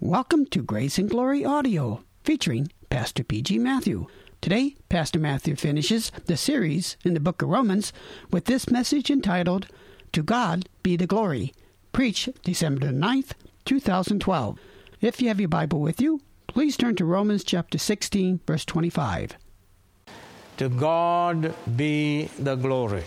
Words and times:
Welcome 0.00 0.46
to 0.46 0.62
Grace 0.62 0.96
and 0.96 1.10
Glory 1.10 1.44
Audio, 1.44 2.04
featuring 2.22 2.70
Pastor 2.88 3.24
P.G. 3.24 3.58
Matthew. 3.58 4.06
Today, 4.40 4.76
Pastor 4.88 5.18
Matthew 5.18 5.56
finishes 5.56 6.12
the 6.26 6.36
series 6.36 6.96
in 7.04 7.14
the 7.14 7.20
book 7.20 7.42
of 7.42 7.48
Romans 7.48 7.92
with 8.30 8.44
this 8.44 8.70
message 8.70 9.10
entitled, 9.10 9.66
To 10.12 10.22
God 10.22 10.68
Be 10.84 10.94
the 10.94 11.08
Glory, 11.08 11.52
preached 11.90 12.28
December 12.44 12.92
9th, 12.92 13.32
2012. 13.64 14.60
If 15.00 15.20
you 15.20 15.26
have 15.26 15.40
your 15.40 15.48
Bible 15.48 15.80
with 15.80 16.00
you, 16.00 16.20
please 16.46 16.76
turn 16.76 16.94
to 16.94 17.04
Romans 17.04 17.42
chapter 17.42 17.76
16, 17.76 18.38
verse 18.46 18.64
25. 18.64 19.36
To 20.58 20.68
God 20.68 21.56
be 21.76 22.30
the 22.38 22.54
glory. 22.54 23.02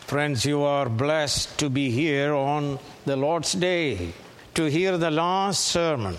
Friends, 0.00 0.44
you 0.44 0.62
are 0.62 0.88
blessed 0.88 1.56
to 1.60 1.70
be 1.70 1.92
here 1.92 2.34
on 2.34 2.80
the 3.04 3.14
Lord's 3.14 3.52
Day 3.52 4.12
to 4.56 4.70
hear 4.70 4.96
the 4.96 5.10
last 5.10 5.66
sermon 5.66 6.16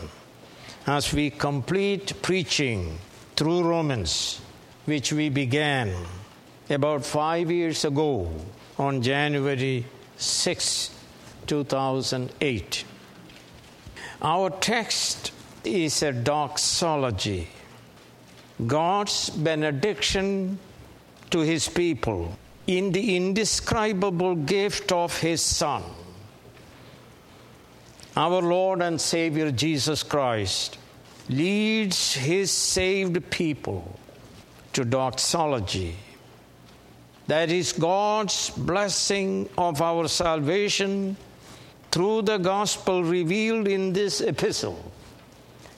as 0.86 1.12
we 1.12 1.32
complete 1.32 2.14
preaching 2.22 3.00
through 3.36 3.64
Romans, 3.64 4.40
which 4.86 5.12
we 5.12 5.28
began 5.28 5.92
about 6.70 7.04
five 7.04 7.50
years 7.50 7.84
ago 7.84 8.32
on 8.78 9.02
January 9.02 9.84
6, 10.18 10.92
2008. 11.48 12.86
Our 14.22 14.52
text 14.52 15.32
is 15.64 16.04
a 16.04 16.12
doxology, 16.12 17.48
God's 18.68 19.32
benediction 19.32 20.60
to 21.32 21.40
his 21.40 21.68
people 21.68 22.38
in 22.68 22.92
the 22.92 23.16
indescribable 23.16 24.36
gift 24.36 24.92
of 24.92 25.20
his 25.22 25.42
Son 25.42 25.82
our 28.18 28.42
Lord 28.42 28.82
and 28.82 29.00
Savior 29.00 29.52
Jesus 29.52 30.02
Christ 30.02 30.80
leads 31.30 32.16
his 32.16 32.50
saved 32.50 33.30
people 33.30 34.00
to 34.74 34.84
doxology. 34.84 35.96
That 37.28 37.52
is 37.52 37.74
God's 37.74 38.50
blessing 38.50 39.48
of 39.56 39.84
our 39.84 40.08
salvation 40.08 41.16
through 41.92 42.24
the 42.24 42.40
gospel 42.40 43.04
revealed 43.04 43.68
in 43.68 43.94
this 43.94 44.20
epistle 44.22 44.92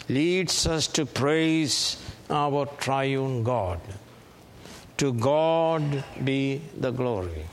leads 0.08 0.66
us 0.66 0.88
to 0.88 1.06
praise 1.06 2.02
our 2.30 2.68
triune 2.78 3.44
God. 3.44 3.82
To 4.96 5.12
God 5.12 6.06
be 6.24 6.62
the 6.78 6.92
glory. 6.92 7.46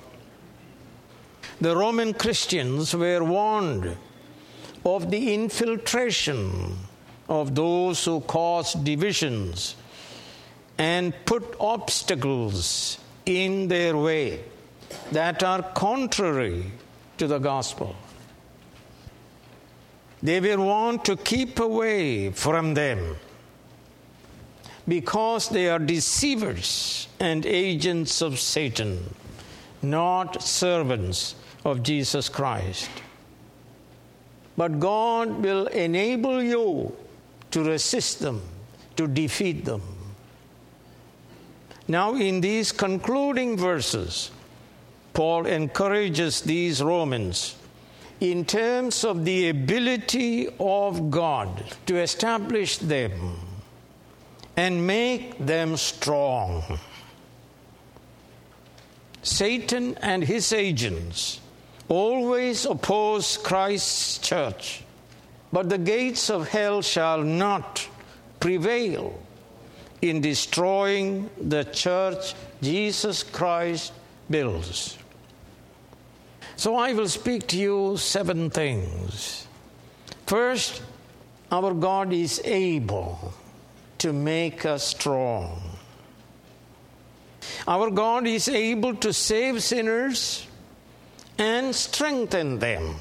The 1.61 1.77
Roman 1.77 2.15
Christians 2.15 2.95
were 2.95 3.25
warned 3.25 3.97
of 4.87 5.11
the 5.11 5.35
infiltration 5.35 6.77
of 7.29 7.57
those 7.57 8.05
who 8.05 8.21
cause 8.21 8.73
divisions 8.73 9.75
and 10.79 11.13
put 11.25 11.57
obstacles 11.59 12.99
in 13.25 13.67
their 13.67 13.97
way 13.97 14.45
that 15.11 15.43
are 15.43 15.63
contrary 15.75 16.71
to 17.19 17.27
the 17.27 17.39
gospel. 17.39 17.97
They 20.23 20.39
will 20.39 20.65
warned 20.65 21.05
to 21.07 21.17
keep 21.17 21.59
away 21.59 22.31
from 22.31 22.75
them 22.75 23.17
because 24.87 25.49
they 25.49 25.69
are 25.69 25.81
deceivers 25.81 27.09
and 27.19 27.45
agents 27.45 28.23
of 28.23 28.39
Satan, 28.39 29.13
not 29.83 30.41
servants 30.43 31.35
of 31.65 31.83
Jesus 31.83 32.29
Christ. 32.29 32.89
But 34.57 34.81
God 34.81 35.43
will 35.43 35.67
enable 35.67 36.43
you 36.43 36.97
to 37.51 37.63
resist 37.63 38.21
them, 38.21 38.43
to 38.97 39.07
defeat 39.07 39.65
them. 39.65 39.83
Now, 41.89 42.15
in 42.15 42.41
these 42.41 42.73
concluding 42.73 43.57
verses, 43.57 44.31
Paul 45.13 45.47
encourages 45.47 46.41
these 46.41 46.83
Romans 46.83 47.57
in 48.21 48.45
terms 48.45 49.05
of 49.05 49.25
the 49.25 49.51
ability 49.51 50.49
of 50.59 51.11
God 51.11 51.49
to 51.87 51.99
establish 51.99 52.79
them 52.79 53.13
and 54.57 54.87
make 54.87 55.39
them 55.39 55.77
strong. 55.77 56.79
Satan 59.23 59.97
and 60.01 60.25
his 60.25 60.53
agents 60.53 61.41
always 61.89 62.67
oppose 62.67 63.37
Christ's 63.37 64.19
church, 64.19 64.83
but 65.53 65.69
the 65.69 65.79
gates 65.79 66.31
of 66.31 66.49
hell 66.49 66.83
shall 66.83 67.23
not 67.23 67.89
prevail 68.41 69.19
in 70.03 70.21
destroying 70.21 71.31
the 71.41 71.65
church 71.65 72.35
Jesus 72.63 73.23
Christ 73.23 73.93
builds. 74.29 74.99
So 76.57 76.77
I 76.77 76.93
will 76.93 77.09
speak 77.09 77.47
to 77.49 77.59
you 77.59 77.97
seven 77.97 78.51
things. 78.51 79.47
First, 80.27 80.83
our 81.53 81.75
God 81.75 82.13
is 82.13 82.41
able 82.45 83.35
to 83.99 84.13
make 84.13 84.65
us 84.65 84.87
strong. 84.87 85.61
Our 87.69 87.91
God 87.91 88.27
is 88.27 88.49
able 88.49 88.95
to 88.97 89.13
save 89.13 89.63
sinners 89.63 90.46
and 91.39 91.75
strengthen 91.75 92.59
them. 92.59 92.97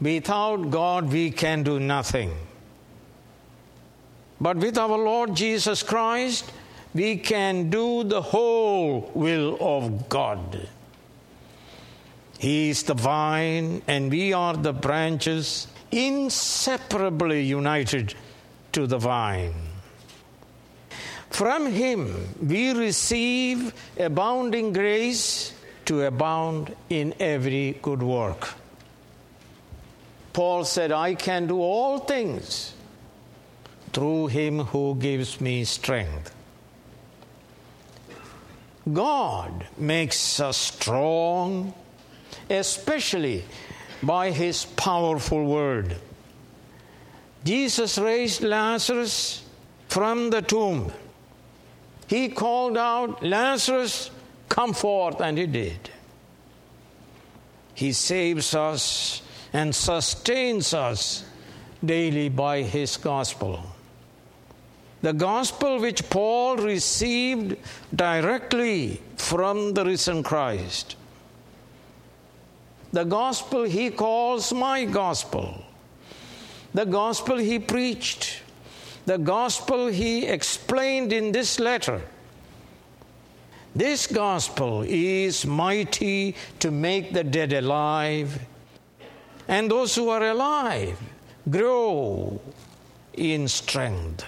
Without 0.00 0.70
God, 0.70 1.10
we 1.10 1.30
can 1.30 1.62
do 1.62 1.80
nothing. 1.80 2.34
But 4.40 4.56
with 4.56 4.78
our 4.78 4.96
Lord 4.96 5.34
Jesus 5.34 5.82
Christ, 5.82 6.52
we 6.94 7.16
can 7.16 7.70
do 7.70 8.04
the 8.04 8.22
whole 8.22 9.10
will 9.14 9.56
of 9.60 10.08
God. 10.08 10.68
He 12.38 12.70
is 12.70 12.84
the 12.84 12.94
vine, 12.94 13.82
and 13.88 14.10
we 14.10 14.32
are 14.32 14.56
the 14.56 14.72
branches, 14.72 15.66
inseparably 15.90 17.42
united 17.42 18.14
to 18.72 18.86
the 18.86 18.98
vine. 18.98 19.54
From 21.30 21.66
Him 21.66 22.28
we 22.40 22.72
receive 22.72 23.74
abounding 23.98 24.72
grace 24.72 25.52
to 25.88 26.02
abound 26.04 26.76
in 26.90 27.14
every 27.18 27.72
good 27.80 28.02
work. 28.02 28.50
Paul 30.34 30.66
said, 30.66 30.92
I 30.92 31.14
can 31.14 31.46
do 31.46 31.62
all 31.62 32.00
things 32.00 32.74
through 33.94 34.26
him 34.26 34.58
who 34.58 34.96
gives 34.96 35.40
me 35.40 35.64
strength. 35.64 36.34
God 38.92 39.66
makes 39.78 40.40
us 40.40 40.58
strong, 40.58 41.72
especially 42.50 43.44
by 44.02 44.30
his 44.30 44.66
powerful 44.66 45.42
word. 45.42 45.96
Jesus 47.44 47.96
raised 47.96 48.42
Lazarus 48.42 49.42
from 49.88 50.28
the 50.28 50.42
tomb. 50.42 50.92
He 52.08 52.28
called 52.28 52.76
out, 52.76 53.22
Lazarus, 53.22 54.10
Come 54.48 54.72
forth, 54.72 55.20
and 55.20 55.38
he 55.38 55.46
did. 55.46 55.90
He 57.74 57.92
saves 57.92 58.54
us 58.54 59.22
and 59.52 59.74
sustains 59.74 60.74
us 60.74 61.24
daily 61.84 62.28
by 62.28 62.62
his 62.62 62.96
gospel. 62.96 63.62
The 65.00 65.12
gospel 65.12 65.78
which 65.78 66.10
Paul 66.10 66.56
received 66.56 67.56
directly 67.94 69.00
from 69.16 69.74
the 69.74 69.84
risen 69.84 70.22
Christ. 70.24 70.96
The 72.92 73.04
gospel 73.04 73.62
he 73.62 73.90
calls 73.90 74.52
my 74.52 74.84
gospel. 74.84 75.62
The 76.74 76.86
gospel 76.86 77.36
he 77.36 77.58
preached. 77.58 78.42
The 79.06 79.18
gospel 79.18 79.86
he 79.86 80.26
explained 80.26 81.12
in 81.12 81.32
this 81.32 81.60
letter 81.60 82.02
this 83.78 84.08
gospel 84.08 84.84
is 84.86 85.46
mighty 85.46 86.34
to 86.58 86.72
make 86.72 87.12
the 87.12 87.22
dead 87.22 87.52
alive, 87.52 88.40
and 89.46 89.70
those 89.70 89.94
who 89.94 90.08
are 90.08 90.24
alive 90.24 90.98
grow 91.48 92.40
in 93.14 93.46
strength. 93.46 94.24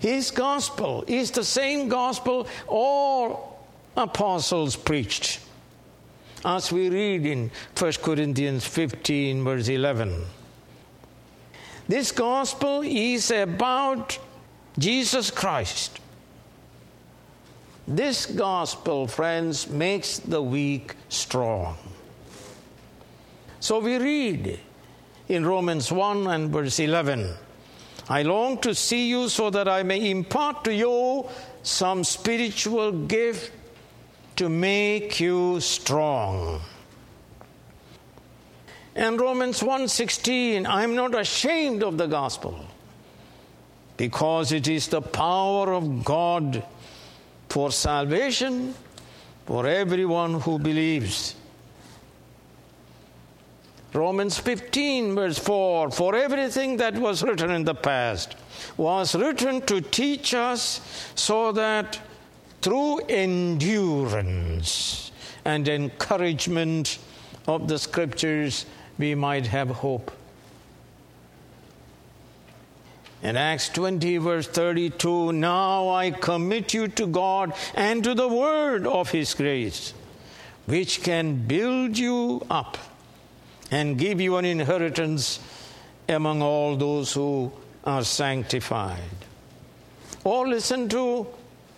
His 0.00 0.32
gospel 0.32 1.04
is 1.06 1.30
the 1.30 1.44
same 1.44 1.88
gospel 1.88 2.48
all 2.66 3.64
apostles 3.96 4.74
preached. 4.74 5.38
As 6.44 6.72
we 6.72 6.90
read 6.90 7.24
in 7.24 7.52
1 7.78 7.92
Corinthians 8.02 8.66
15, 8.66 9.44
verse 9.44 9.68
11. 9.68 10.24
This 11.86 12.10
gospel 12.10 12.82
is 12.82 13.30
about 13.30 14.18
Jesus 14.76 15.30
Christ 15.30 16.00
this 17.86 18.26
gospel, 18.26 19.06
friends, 19.06 19.68
makes 19.68 20.18
the 20.18 20.42
weak 20.42 20.94
strong. 21.08 21.76
So 23.60 23.78
we 23.78 23.96
read 23.96 24.60
in 25.28 25.46
Romans 25.46 25.90
1 25.90 26.26
and 26.26 26.50
verse 26.50 26.78
11 26.78 27.34
I 28.08 28.22
long 28.22 28.58
to 28.58 28.74
see 28.74 29.08
you 29.08 29.28
so 29.30 29.48
that 29.50 29.66
I 29.66 29.82
may 29.82 30.10
impart 30.10 30.64
to 30.64 30.74
you 30.74 31.26
some 31.62 32.04
spiritual 32.04 32.92
gift 32.92 33.50
to 34.36 34.48
make 34.50 35.20
you 35.20 35.60
strong. 35.60 36.60
And 38.94 39.18
Romans 39.18 39.62
1:16 39.62 40.66
I'm 40.66 40.94
not 40.94 41.18
ashamed 41.18 41.82
of 41.82 41.96
the 41.96 42.06
gospel 42.06 42.54
because 43.96 44.52
it 44.52 44.68
is 44.68 44.88
the 44.88 45.00
power 45.00 45.72
of 45.72 46.04
God 46.04 46.62
for 47.54 47.70
salvation 47.70 48.74
for 49.46 49.64
everyone 49.64 50.40
who 50.40 50.58
believes. 50.58 51.36
Romans 53.92 54.38
15, 54.38 55.14
verse 55.14 55.38
4 55.38 55.92
For 55.92 56.16
everything 56.16 56.76
that 56.78 56.94
was 56.94 57.22
written 57.22 57.52
in 57.52 57.62
the 57.62 57.76
past 57.76 58.34
was 58.76 59.14
written 59.14 59.60
to 59.66 59.80
teach 59.80 60.34
us 60.34 60.80
so 61.14 61.52
that 61.52 62.00
through 62.60 62.98
endurance 63.08 65.12
and 65.44 65.68
encouragement 65.68 66.98
of 67.46 67.68
the 67.68 67.78
scriptures 67.78 68.66
we 68.98 69.14
might 69.14 69.46
have 69.46 69.68
hope. 69.68 70.10
In 73.24 73.38
Acts 73.38 73.70
20, 73.70 74.18
verse 74.18 74.46
32, 74.46 75.32
now 75.32 75.88
I 75.88 76.10
commit 76.10 76.74
you 76.74 76.88
to 76.88 77.06
God 77.06 77.54
and 77.74 78.04
to 78.04 78.14
the 78.14 78.28
word 78.28 78.86
of 78.86 79.12
his 79.12 79.32
grace, 79.32 79.94
which 80.66 81.02
can 81.02 81.36
build 81.46 81.96
you 81.96 82.46
up 82.50 82.76
and 83.70 83.96
give 83.96 84.20
you 84.20 84.36
an 84.36 84.44
inheritance 84.44 85.40
among 86.06 86.42
all 86.42 86.76
those 86.76 87.14
who 87.14 87.50
are 87.84 88.04
sanctified. 88.04 89.16
Or 90.22 90.46
listen 90.46 90.90
to 90.90 91.26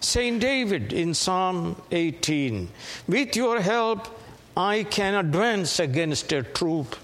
St. 0.00 0.40
David 0.40 0.92
in 0.92 1.14
Psalm 1.14 1.80
18 1.92 2.68
With 3.06 3.36
your 3.36 3.60
help, 3.60 4.08
I 4.56 4.82
can 4.82 5.14
advance 5.14 5.78
against 5.78 6.32
a 6.32 6.42
troop. 6.42 6.96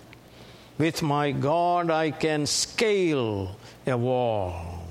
With 0.78 1.00
my 1.00 1.30
God, 1.30 1.90
I 1.90 2.10
can 2.10 2.46
scale 2.46 3.56
a 3.87 3.96
wall. 3.96 4.82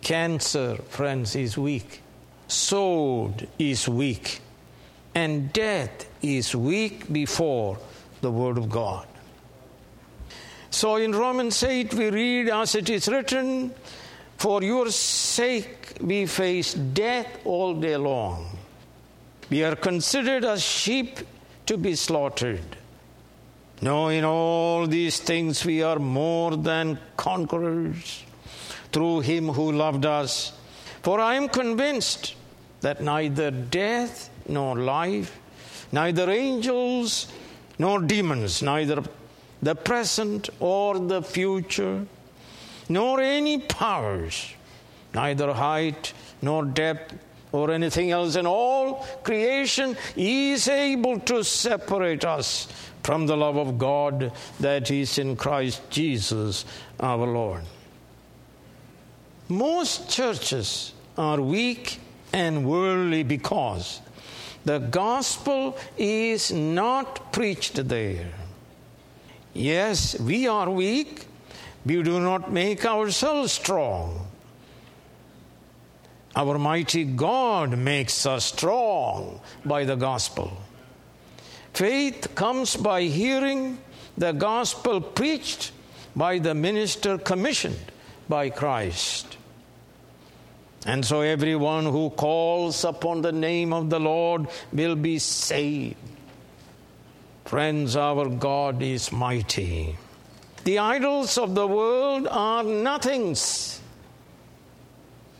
Cancer, 0.00 0.76
friends, 0.88 1.36
is 1.36 1.58
weak. 1.58 2.02
Sword 2.48 3.48
is 3.58 3.88
weak. 3.88 4.40
And 5.14 5.52
death 5.52 6.08
is 6.22 6.54
weak 6.54 7.12
before 7.12 7.78
the 8.20 8.30
Word 8.30 8.58
of 8.58 8.70
God. 8.70 9.06
So 10.70 10.96
in 10.96 11.12
Romans 11.12 11.62
8, 11.62 11.94
we 11.94 12.10
read, 12.10 12.48
as 12.48 12.74
it 12.74 12.88
is 12.88 13.08
written, 13.08 13.74
For 14.36 14.62
your 14.62 14.90
sake 14.90 15.98
we 16.00 16.26
face 16.26 16.74
death 16.74 17.40
all 17.44 17.74
day 17.74 17.96
long. 17.96 18.56
We 19.50 19.64
are 19.64 19.74
considered 19.74 20.44
as 20.44 20.62
sheep 20.62 21.18
to 21.66 21.76
be 21.76 21.96
slaughtered. 21.96 22.76
No, 23.82 24.08
in 24.08 24.24
all 24.24 24.86
these 24.86 25.20
things 25.20 25.64
we 25.64 25.82
are 25.82 25.98
more 25.98 26.56
than 26.56 26.98
conquerors 27.16 28.24
through 28.92 29.20
him 29.20 29.48
who 29.48 29.72
loved 29.72 30.04
us. 30.04 30.52
For 31.02 31.18
I 31.18 31.36
am 31.36 31.48
convinced 31.48 32.34
that 32.82 33.02
neither 33.02 33.50
death 33.50 34.28
nor 34.46 34.76
life, 34.76 35.38
neither 35.92 36.30
angels 36.30 37.32
nor 37.78 38.02
demons, 38.02 38.62
neither 38.62 39.02
the 39.62 39.74
present 39.74 40.50
or 40.60 40.98
the 40.98 41.22
future, 41.22 42.04
nor 42.88 43.20
any 43.20 43.58
powers, 43.58 44.52
neither 45.14 45.54
height 45.54 46.12
nor 46.42 46.64
depth 46.64 47.14
or 47.52 47.70
anything 47.70 48.10
else 48.10 48.36
in 48.36 48.46
all 48.46 49.06
creation 49.24 49.96
is 50.16 50.68
able 50.68 51.18
to 51.20 51.42
separate 51.42 52.24
us 52.24 52.68
from 53.02 53.26
the 53.26 53.36
love 53.36 53.56
of 53.56 53.78
God 53.78 54.32
that 54.60 54.90
is 54.90 55.18
in 55.18 55.36
Christ 55.36 55.82
Jesus 55.90 56.64
our 56.98 57.26
Lord. 57.26 57.62
Most 59.48 60.08
churches 60.08 60.92
are 61.18 61.40
weak 61.40 61.98
and 62.32 62.64
worldly 62.64 63.22
because 63.22 64.00
the 64.64 64.78
gospel 64.78 65.76
is 65.96 66.52
not 66.52 67.32
preached 67.32 67.88
there. 67.88 68.30
Yes, 69.52 70.18
we 70.20 70.46
are 70.46 70.70
weak. 70.70 71.26
We 71.84 72.02
do 72.02 72.20
not 72.20 72.52
make 72.52 72.84
ourselves 72.84 73.52
strong. 73.52 74.26
Our 76.36 76.58
mighty 76.58 77.04
God 77.04 77.76
makes 77.76 78.24
us 78.26 78.44
strong 78.44 79.40
by 79.64 79.84
the 79.84 79.96
gospel. 79.96 80.56
Faith 81.74 82.34
comes 82.34 82.76
by 82.76 83.02
hearing 83.02 83.78
the 84.16 84.32
gospel 84.32 85.00
preached 85.00 85.72
by 86.14 86.38
the 86.38 86.54
minister 86.54 87.16
commissioned 87.18 87.92
by 88.28 88.50
Christ. 88.50 89.36
And 90.86 91.04
so 91.04 91.20
everyone 91.20 91.84
who 91.84 92.10
calls 92.10 92.84
upon 92.84 93.22
the 93.22 93.32
name 93.32 93.72
of 93.72 93.90
the 93.90 94.00
Lord 94.00 94.48
will 94.72 94.96
be 94.96 95.18
saved. 95.18 95.96
Friends, 97.44 97.96
our 97.96 98.28
God 98.28 98.80
is 98.82 99.12
mighty. 99.12 99.96
The 100.64 100.78
idols 100.78 101.36
of 101.36 101.54
the 101.54 101.66
world 101.66 102.28
are 102.30 102.62
nothings. 102.62 103.80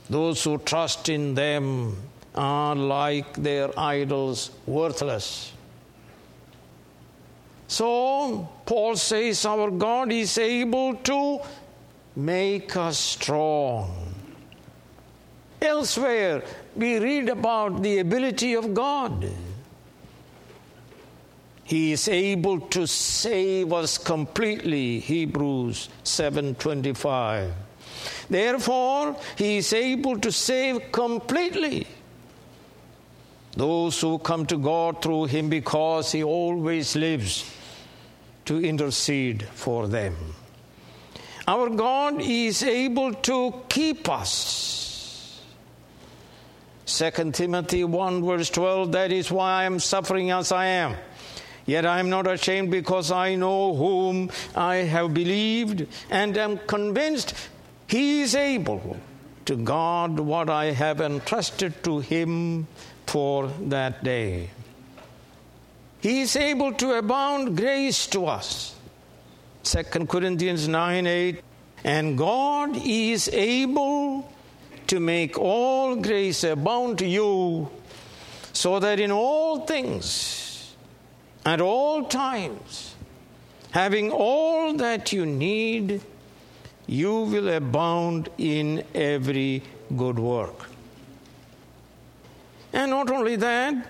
Those 0.08 0.42
who 0.42 0.58
trust 0.58 1.08
in 1.08 1.34
them 1.34 1.96
are 2.34 2.74
like 2.74 3.34
their 3.34 3.78
idols, 3.78 4.50
worthless. 4.66 5.52
So, 7.70 8.48
Paul 8.66 8.96
says, 8.96 9.46
Our 9.46 9.70
God 9.70 10.10
is 10.10 10.36
able 10.38 10.96
to 10.96 11.38
make 12.16 12.76
us 12.76 12.98
strong. 12.98 14.12
Elsewhere, 15.62 16.42
we 16.74 16.98
read 16.98 17.28
about 17.28 17.80
the 17.80 18.00
ability 18.00 18.54
of 18.54 18.74
God. 18.74 19.24
He 21.62 21.92
is 21.92 22.08
able 22.08 22.58
to 22.74 22.88
save 22.88 23.72
us 23.72 23.98
completely, 23.98 24.98
Hebrews 24.98 25.90
7:25. 26.02 27.52
Therefore, 28.28 29.14
he 29.36 29.58
is 29.58 29.72
able 29.72 30.18
to 30.18 30.32
save 30.32 30.90
completely 30.90 31.86
those 33.52 34.00
who 34.00 34.18
come 34.18 34.44
to 34.46 34.58
God 34.58 35.00
through 35.00 35.26
him 35.26 35.48
because 35.48 36.10
he 36.10 36.24
always 36.24 36.96
lives 36.96 37.44
to 38.46 38.64
intercede 38.64 39.42
for 39.42 39.86
them. 39.88 40.16
Our 41.46 41.70
God 41.70 42.20
is 42.20 42.62
able 42.62 43.14
to 43.14 43.54
keep 43.68 44.08
us. 44.08 45.40
2 46.86 47.30
Timothy 47.32 47.84
1 47.84 48.24
verse 48.24 48.50
12 48.50 48.92
that 48.92 49.12
is 49.12 49.30
why 49.30 49.62
I 49.62 49.64
am 49.64 49.78
suffering 49.78 50.30
as 50.30 50.52
I 50.52 50.66
am. 50.66 50.96
Yet 51.66 51.86
I 51.86 52.00
am 52.00 52.10
not 52.10 52.26
ashamed 52.26 52.70
because 52.70 53.12
I 53.12 53.36
know 53.36 53.74
whom 53.74 54.30
I 54.56 54.76
have 54.76 55.14
believed 55.14 55.86
and 56.10 56.36
am 56.36 56.58
convinced 56.66 57.34
he 57.86 58.22
is 58.22 58.34
able 58.34 58.96
to 59.46 59.56
guard 59.56 60.18
what 60.18 60.50
I 60.50 60.66
have 60.66 61.00
entrusted 61.00 61.82
to 61.84 62.00
him 62.00 62.66
for 63.06 63.48
that 63.68 64.02
day. 64.04 64.50
He 66.00 66.22
is 66.22 66.34
able 66.36 66.72
to 66.74 66.94
abound 66.94 67.56
grace 67.56 68.06
to 68.08 68.26
us. 68.26 68.74
2 69.64 70.06
Corinthians 70.06 70.66
9 70.66 71.06
8. 71.06 71.44
And 71.84 72.16
God 72.16 72.76
is 72.84 73.28
able 73.28 74.30
to 74.86 75.00
make 75.00 75.38
all 75.38 75.96
grace 75.96 76.44
abound 76.44 76.98
to 76.98 77.06
you, 77.06 77.70
so 78.52 78.78
that 78.80 78.98
in 78.98 79.10
all 79.12 79.60
things, 79.60 80.74
at 81.46 81.60
all 81.60 82.04
times, 82.04 82.94
having 83.70 84.10
all 84.10 84.74
that 84.74 85.12
you 85.12 85.24
need, 85.24 86.02
you 86.86 87.22
will 87.22 87.48
abound 87.48 88.28
in 88.36 88.84
every 88.94 89.62
good 89.96 90.18
work. 90.18 90.68
And 92.72 92.90
not 92.90 93.10
only 93.10 93.36
that, 93.36 93.86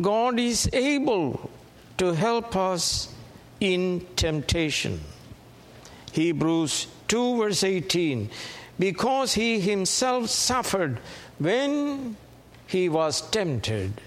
God 0.00 0.38
is 0.38 0.68
able 0.72 1.50
to 1.98 2.12
help 2.12 2.54
us 2.56 3.12
in 3.60 4.06
temptation. 4.16 5.00
Hebrews 6.12 6.86
2, 7.08 7.36
verse 7.38 7.64
18 7.64 8.30
because 8.78 9.34
he 9.34 9.58
himself 9.58 10.28
suffered 10.28 10.98
when 11.38 12.16
he 12.66 12.88
was 12.88 13.20
tempted, 13.30 14.00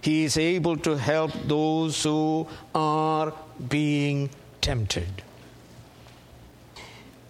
He 0.00 0.24
is 0.24 0.38
able 0.38 0.78
to 0.78 0.96
help 0.96 1.32
those 1.44 2.02
who 2.02 2.48
are 2.74 3.34
being 3.68 4.30
tempted. 4.62 5.22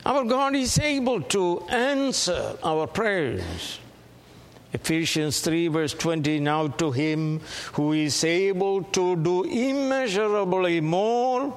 Our 0.07 0.25
God 0.25 0.54
is 0.54 0.78
able 0.78 1.21
to 1.35 1.61
answer 1.69 2.57
our 2.62 2.87
prayers. 2.87 3.80
Ephesians 4.73 5.41
3, 5.41 5.69
verse 5.69 5.95
20 5.95 6.41
Now 6.41 6.69
to 6.69 6.93
him 6.93 7.41
who 7.73 7.93
is 7.93 8.23
able 8.25 8.85
to 8.85 9.17
do 9.17 9.45
immeasurably 9.45 10.81
more 10.81 11.57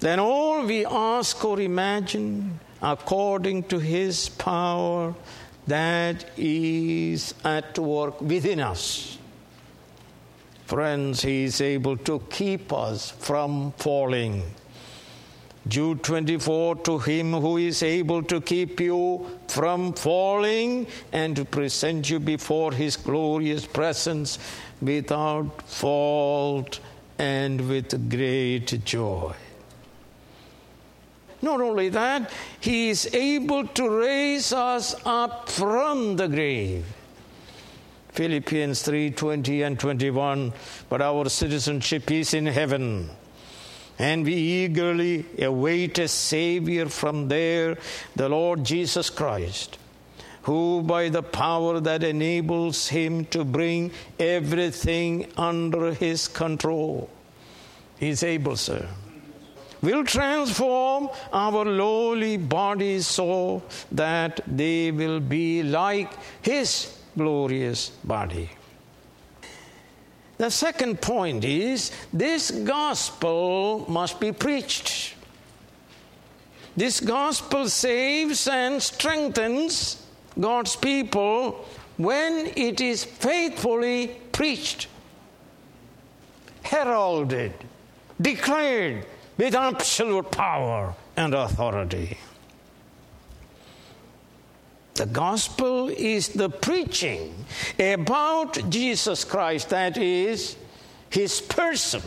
than 0.00 0.18
all 0.18 0.64
we 0.66 0.84
ask 0.84 1.42
or 1.44 1.60
imagine, 1.60 2.58
according 2.82 3.62
to 3.64 3.78
his 3.78 4.28
power 4.28 5.14
that 5.66 6.24
is 6.36 7.34
at 7.44 7.78
work 7.78 8.20
within 8.20 8.60
us. 8.60 9.16
Friends, 10.66 11.22
he 11.22 11.44
is 11.44 11.60
able 11.60 11.96
to 11.98 12.20
keep 12.30 12.72
us 12.72 13.10
from 13.10 13.72
falling. 13.72 14.42
Jude 15.68 16.02
24 16.02 16.76
to 16.76 16.98
him 16.98 17.32
who 17.32 17.56
is 17.56 17.82
able 17.82 18.22
to 18.24 18.40
keep 18.40 18.80
you 18.80 19.26
from 19.46 19.92
falling 19.92 20.88
and 21.12 21.36
to 21.36 21.44
present 21.44 22.10
you 22.10 22.18
before 22.18 22.72
his 22.72 22.96
glorious 22.96 23.64
presence 23.64 24.38
without 24.80 25.62
fault 25.62 26.80
and 27.18 27.68
with 27.68 28.10
great 28.10 28.84
joy. 28.84 29.32
Not 31.40 31.60
only 31.60 31.88
that, 31.90 32.30
he 32.60 32.90
is 32.90 33.12
able 33.14 33.66
to 33.68 33.88
raise 33.88 34.52
us 34.52 34.94
up 35.04 35.48
from 35.48 36.16
the 36.16 36.28
grave. 36.28 36.84
Philippians 38.10 38.82
3:20 38.82 39.62
and 39.62 39.78
21 39.78 40.52
but 40.88 41.00
our 41.00 41.28
citizenship 41.28 42.10
is 42.10 42.34
in 42.34 42.46
heaven 42.46 43.08
and 43.98 44.24
we 44.24 44.34
eagerly 44.34 45.24
await 45.38 45.98
a 45.98 46.08
Savior 46.08 46.88
from 46.88 47.28
there, 47.28 47.78
the 48.16 48.28
Lord 48.28 48.64
Jesus 48.64 49.10
Christ, 49.10 49.78
who, 50.42 50.82
by 50.82 51.08
the 51.08 51.22
power 51.22 51.80
that 51.80 52.02
enables 52.02 52.88
him 52.88 53.24
to 53.26 53.44
bring 53.44 53.92
everything 54.18 55.30
under 55.36 55.94
his 55.94 56.28
control, 56.28 57.10
is 58.00 58.22
able, 58.22 58.56
sir, 58.56 58.88
will 59.82 60.04
transform 60.04 61.08
our 61.32 61.64
lowly 61.64 62.36
bodies 62.36 63.06
so 63.06 63.62
that 63.90 64.40
they 64.46 64.90
will 64.90 65.20
be 65.20 65.62
like 65.62 66.10
his 66.40 66.98
glorious 67.16 67.90
body. 68.04 68.50
The 70.42 70.50
second 70.50 71.00
point 71.00 71.44
is 71.44 71.92
this 72.12 72.50
gospel 72.50 73.84
must 73.88 74.18
be 74.18 74.32
preached. 74.32 75.14
This 76.76 76.98
gospel 76.98 77.68
saves 77.68 78.48
and 78.48 78.82
strengthens 78.82 80.04
God's 80.40 80.74
people 80.74 81.64
when 81.96 82.50
it 82.56 82.80
is 82.80 83.04
faithfully 83.04 84.16
preached, 84.32 84.88
heralded, 86.64 87.52
declared 88.20 89.06
with 89.38 89.54
absolute 89.54 90.28
power 90.32 90.92
and 91.16 91.34
authority. 91.34 92.18
The 95.02 95.08
gospel 95.08 95.88
is 95.88 96.28
the 96.28 96.48
preaching 96.48 97.34
about 97.76 98.70
Jesus 98.70 99.24
Christ, 99.24 99.70
that 99.70 99.96
is, 99.96 100.54
his 101.10 101.40
person, 101.40 102.02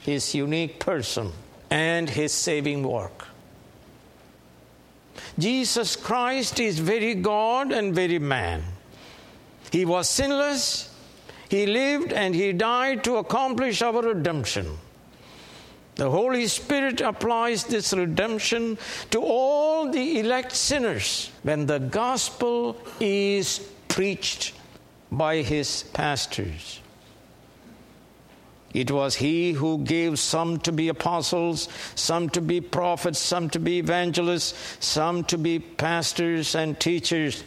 his 0.00 0.34
unique 0.34 0.80
person, 0.80 1.30
and 1.70 2.10
his 2.10 2.32
saving 2.32 2.82
work. 2.82 3.28
Jesus 5.38 5.94
Christ 5.94 6.58
is 6.58 6.80
very 6.80 7.14
God 7.14 7.70
and 7.70 7.94
very 7.94 8.18
man. 8.18 8.64
He 9.70 9.84
was 9.84 10.08
sinless, 10.08 10.92
he 11.48 11.66
lived, 11.66 12.12
and 12.12 12.34
he 12.34 12.52
died 12.52 13.04
to 13.04 13.18
accomplish 13.18 13.80
our 13.80 14.02
redemption. 14.02 14.76
The 16.00 16.10
Holy 16.10 16.46
Spirit 16.46 17.02
applies 17.02 17.64
this 17.64 17.92
redemption 17.92 18.78
to 19.10 19.20
all 19.20 19.90
the 19.92 20.18
elect 20.18 20.52
sinners 20.52 21.30
when 21.42 21.66
the 21.66 21.78
gospel 21.78 22.78
is 23.00 23.58
preached 23.86 24.54
by 25.12 25.42
his 25.42 25.82
pastors. 25.92 26.80
It 28.72 28.90
was 28.90 29.16
he 29.16 29.52
who 29.52 29.84
gave 29.84 30.18
some 30.18 30.58
to 30.60 30.72
be 30.72 30.88
apostles, 30.88 31.68
some 31.96 32.30
to 32.30 32.40
be 32.40 32.62
prophets, 32.62 33.18
some 33.18 33.50
to 33.50 33.58
be 33.58 33.78
evangelists, 33.78 34.54
some 34.80 35.22
to 35.24 35.36
be 35.36 35.58
pastors 35.58 36.54
and 36.54 36.80
teachers 36.80 37.44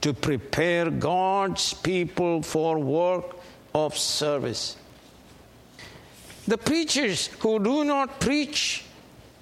to 0.00 0.14
prepare 0.14 0.88
God's 0.88 1.74
people 1.74 2.40
for 2.40 2.78
work 2.78 3.36
of 3.74 3.98
service. 3.98 4.78
The 6.46 6.58
preachers 6.58 7.26
who 7.40 7.58
do 7.58 7.84
not 7.84 8.20
preach 8.20 8.84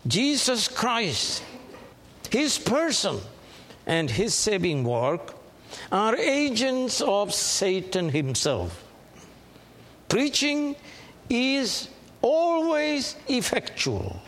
Jesus 0.07 0.69
Christ, 0.69 1.43
His 2.31 2.59
person, 2.59 3.19
and 3.87 4.11
His 4.11 4.35
saving 4.35 4.85
work 4.85 5.35
are 5.91 6.17
agents 6.17 7.01
of 7.01 7.33
Satan 7.33 8.09
himself. 8.09 8.83
Preaching 10.09 10.77
is 11.29 11.89
always 12.23 13.17
effectual. 13.29 14.21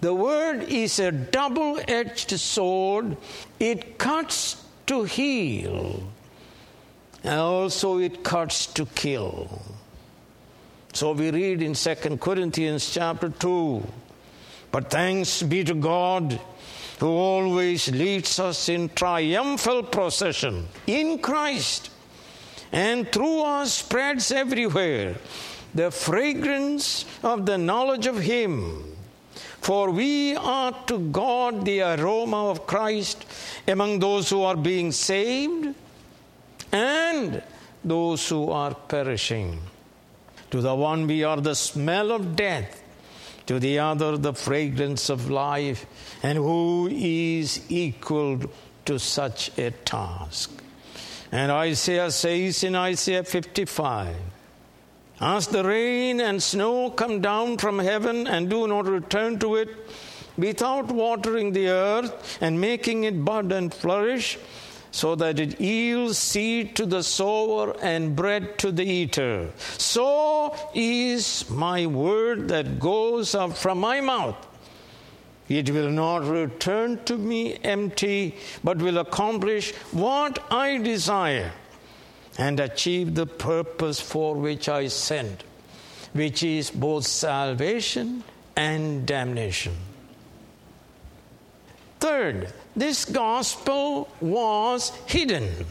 The 0.00 0.14
word 0.14 0.62
is 0.64 0.98
a 0.98 1.12
double 1.12 1.78
edged 1.86 2.30
sword, 2.38 3.16
it 3.58 3.98
cuts 3.98 4.62
to 4.86 5.04
heal, 5.04 6.02
and 7.22 7.40
also 7.40 7.98
it 7.98 8.24
cuts 8.24 8.66
to 8.66 8.86
kill. 8.86 9.62
So 10.92 11.12
we 11.12 11.30
read 11.30 11.62
in 11.62 11.74
2 11.74 11.94
Corinthians 12.18 12.92
chapter 12.92 13.28
2 13.28 13.86
But 14.70 14.90
thanks 14.90 15.42
be 15.42 15.64
to 15.64 15.74
God 15.74 16.40
who 16.98 17.08
always 17.08 17.88
leads 17.90 18.38
us 18.38 18.68
in 18.68 18.88
triumphal 18.90 19.82
procession 19.82 20.68
in 20.86 21.18
Christ 21.18 21.90
and 22.72 23.10
through 23.10 23.42
us 23.42 23.72
spreads 23.74 24.30
everywhere 24.30 25.16
the 25.74 25.90
fragrance 25.90 27.04
of 27.22 27.46
the 27.46 27.56
knowledge 27.56 28.06
of 28.06 28.18
Him. 28.18 28.84
For 29.60 29.90
we 29.90 30.36
are 30.36 30.72
to 30.86 30.98
God 30.98 31.64
the 31.64 31.82
aroma 31.82 32.50
of 32.50 32.66
Christ 32.66 33.24
among 33.68 33.98
those 33.98 34.28
who 34.30 34.42
are 34.42 34.56
being 34.56 34.90
saved 34.90 35.74
and 36.72 37.42
those 37.84 38.28
who 38.28 38.50
are 38.50 38.74
perishing. 38.74 39.60
To 40.50 40.60
the 40.60 40.74
one, 40.74 41.06
we 41.06 41.22
are 41.22 41.40
the 41.40 41.54
smell 41.54 42.10
of 42.12 42.36
death. 42.36 42.82
To 43.46 43.58
the 43.58 43.78
other, 43.78 44.16
the 44.16 44.34
fragrance 44.34 45.08
of 45.08 45.30
life. 45.30 45.86
And 46.22 46.38
who 46.38 46.88
is 46.90 47.60
equal 47.68 48.40
to 48.84 48.98
such 48.98 49.56
a 49.58 49.70
task? 49.70 50.50
And 51.32 51.52
Isaiah 51.52 52.10
says 52.10 52.64
in 52.64 52.74
Isaiah 52.74 53.24
55 53.24 54.16
As 55.20 55.46
the 55.46 55.64
rain 55.64 56.20
and 56.20 56.42
snow 56.42 56.90
come 56.90 57.20
down 57.20 57.58
from 57.58 57.78
heaven 57.78 58.26
and 58.26 58.50
do 58.50 58.66
not 58.66 58.86
return 58.86 59.38
to 59.38 59.56
it, 59.56 59.68
without 60.36 60.90
watering 60.90 61.52
the 61.52 61.68
earth 61.68 62.38
and 62.40 62.60
making 62.60 63.04
it 63.04 63.24
bud 63.24 63.52
and 63.52 63.72
flourish, 63.72 64.38
so 64.90 65.14
that 65.14 65.38
it 65.38 65.60
yields 65.60 66.18
seed 66.18 66.74
to 66.76 66.86
the 66.86 67.02
sower 67.02 67.76
and 67.80 68.16
bread 68.16 68.58
to 68.58 68.72
the 68.72 68.84
eater. 68.84 69.50
So 69.78 70.56
is 70.74 71.48
my 71.50 71.86
word 71.86 72.48
that 72.48 72.80
goes 72.80 73.34
up 73.34 73.56
from 73.56 73.78
my 73.80 74.00
mouth. 74.00 74.46
It 75.48 75.70
will 75.70 75.90
not 75.90 76.24
return 76.24 77.04
to 77.04 77.18
me 77.18 77.58
empty, 77.64 78.36
but 78.62 78.78
will 78.78 78.98
accomplish 78.98 79.72
what 79.90 80.38
I 80.50 80.78
desire 80.78 81.52
and 82.38 82.60
achieve 82.60 83.14
the 83.14 83.26
purpose 83.26 84.00
for 84.00 84.36
which 84.36 84.68
I 84.68 84.86
sent, 84.86 85.42
which 86.12 86.44
is 86.44 86.70
both 86.70 87.04
salvation 87.04 88.22
and 88.56 89.04
damnation. 89.06 89.74
Third, 92.00 92.52
this 92.74 93.04
gospel 93.04 94.08
was 94.20 94.90
hidden. 95.06 95.66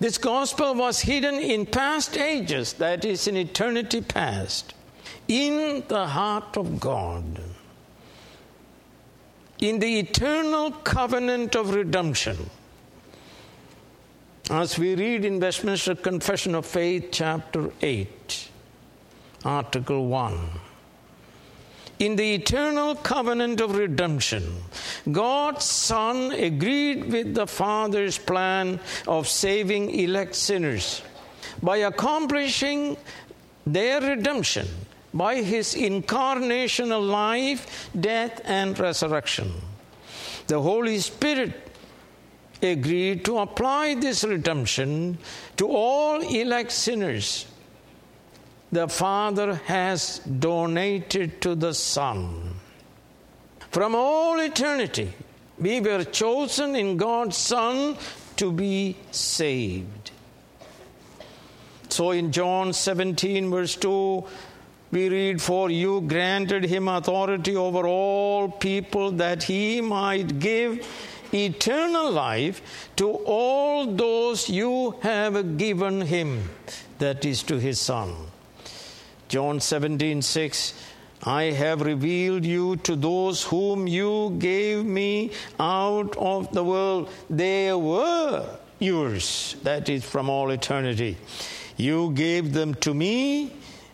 This 0.00 0.18
gospel 0.18 0.74
was 0.74 1.00
hidden 1.00 1.36
in 1.36 1.66
past 1.66 2.16
ages, 2.16 2.74
that 2.74 3.04
is, 3.04 3.26
in 3.26 3.36
eternity 3.36 4.00
past, 4.00 4.74
in 5.26 5.84
the 5.88 6.06
heart 6.06 6.56
of 6.56 6.80
God. 6.80 7.40
In 9.60 9.78
the 9.78 9.98
eternal 9.98 10.70
covenant 10.70 11.56
of 11.56 11.74
redemption, 11.74 12.50
As 14.50 14.78
we 14.78 14.94
read 14.94 15.26
in 15.26 15.40
Westminster 15.40 15.94
Confession 15.94 16.54
of 16.54 16.64
Faith, 16.64 17.08
chapter 17.12 17.70
8, 17.82 18.48
article 19.44 20.06
1. 20.06 20.67
In 21.98 22.14
the 22.14 22.34
eternal 22.34 22.94
covenant 22.94 23.60
of 23.60 23.76
redemption, 23.76 24.44
God's 25.10 25.64
Son 25.64 26.30
agreed 26.30 27.10
with 27.10 27.34
the 27.34 27.46
Father's 27.46 28.18
plan 28.18 28.78
of 29.08 29.26
saving 29.26 29.90
elect 29.90 30.36
sinners 30.36 31.02
by 31.60 31.78
accomplishing 31.78 32.96
their 33.66 34.00
redemption 34.00 34.68
by 35.12 35.42
his 35.42 35.74
incarnational 35.74 37.04
life, 37.04 37.90
death, 37.98 38.40
and 38.44 38.78
resurrection. 38.78 39.52
The 40.46 40.60
Holy 40.60 40.98
Spirit 41.00 41.52
agreed 42.62 43.24
to 43.24 43.38
apply 43.38 43.94
this 43.94 44.22
redemption 44.22 45.18
to 45.56 45.68
all 45.68 46.20
elect 46.20 46.70
sinners. 46.72 47.46
The 48.70 48.88
Father 48.88 49.54
has 49.66 50.18
donated 50.18 51.40
to 51.40 51.54
the 51.54 51.72
Son. 51.72 52.54
From 53.70 53.94
all 53.94 54.38
eternity, 54.40 55.12
we 55.58 55.80
were 55.80 56.04
chosen 56.04 56.76
in 56.76 56.96
God's 56.96 57.36
Son 57.36 57.96
to 58.36 58.52
be 58.52 58.96
saved. 59.10 60.10
So 61.88 62.10
in 62.10 62.30
John 62.30 62.72
17, 62.72 63.50
verse 63.50 63.74
2, 63.76 64.24
we 64.90 65.08
read, 65.08 65.40
For 65.42 65.70
you 65.70 66.02
granted 66.02 66.64
him 66.64 66.88
authority 66.88 67.56
over 67.56 67.86
all 67.86 68.50
people 68.50 69.10
that 69.12 69.42
he 69.42 69.80
might 69.80 70.38
give 70.38 70.86
eternal 71.32 72.10
life 72.10 72.90
to 72.96 73.10
all 73.10 73.86
those 73.86 74.48
you 74.48 74.96
have 75.02 75.56
given 75.56 76.02
him, 76.02 76.50
that 76.98 77.24
is 77.24 77.42
to 77.44 77.58
his 77.58 77.80
Son. 77.80 78.14
John 79.28 79.60
17, 79.60 80.22
6. 80.22 80.74
I 81.22 81.44
have 81.44 81.82
revealed 81.82 82.44
you 82.44 82.76
to 82.76 82.96
those 82.96 83.42
whom 83.42 83.86
you 83.86 84.36
gave 84.38 84.84
me 84.84 85.32
out 85.58 86.16
of 86.16 86.52
the 86.52 86.64
world. 86.64 87.10
They 87.28 87.72
were 87.72 88.48
yours, 88.78 89.56
that 89.64 89.88
is 89.88 90.04
from 90.04 90.30
all 90.30 90.50
eternity. 90.50 91.18
You 91.76 92.12
gave 92.12 92.52
them 92.52 92.74
to 92.76 92.94
me, 92.94 93.52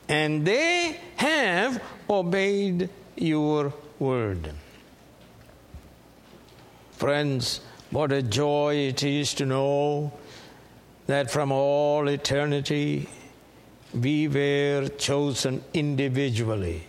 and 0.08 0.46
they 0.46 1.00
have 1.16 1.82
obeyed 2.08 2.90
your 3.16 3.72
word. 3.98 4.50
Friends, 6.92 7.60
what 7.90 8.12
a 8.12 8.22
joy 8.22 8.76
it 8.88 9.02
is 9.02 9.34
to 9.34 9.46
know 9.46 10.12
that 11.06 11.30
from 11.30 11.52
all 11.52 12.08
eternity 12.08 13.08
we 13.94 14.28
were 14.28 14.88
chosen 14.98 15.62
individually 15.72 16.82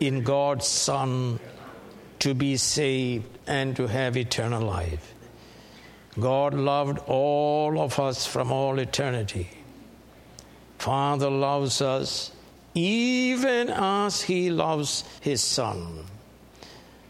in 0.00 0.22
God's 0.22 0.66
Son 0.66 1.40
to 2.20 2.34
be 2.34 2.56
saved 2.56 3.26
and 3.46 3.74
to 3.76 3.86
have 3.86 4.16
eternal 4.16 4.62
life. 4.62 5.14
God 6.18 6.54
loved 6.54 6.98
all 7.06 7.80
of 7.80 7.98
us 7.98 8.26
from 8.26 8.52
all 8.52 8.78
eternity. 8.78 9.50
Father 10.78 11.30
loves 11.30 11.82
us 11.82 12.32
even 12.74 13.70
as 13.70 14.22
he 14.22 14.50
loves 14.50 15.04
his 15.20 15.42
Son. 15.42 16.04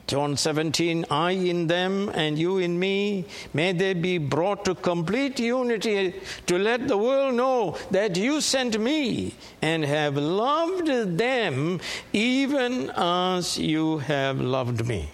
John 0.08 0.38
17, 0.38 1.04
I 1.10 1.32
in 1.32 1.66
them 1.66 2.08
and 2.14 2.38
you 2.38 2.56
in 2.56 2.78
me, 2.78 3.26
may 3.52 3.72
they 3.72 3.92
be 3.92 4.16
brought 4.16 4.64
to 4.64 4.74
complete 4.74 5.38
unity 5.38 6.14
to 6.46 6.58
let 6.58 6.88
the 6.88 6.96
world 6.96 7.34
know 7.34 7.76
that 7.90 8.16
you 8.16 8.40
sent 8.40 8.80
me 8.80 9.34
and 9.60 9.84
have 9.84 10.16
loved 10.16 10.86
them 11.18 11.78
even 12.14 12.90
as 12.96 13.58
you 13.58 13.98
have 13.98 14.40
loved 14.40 14.88
me. 14.88 15.10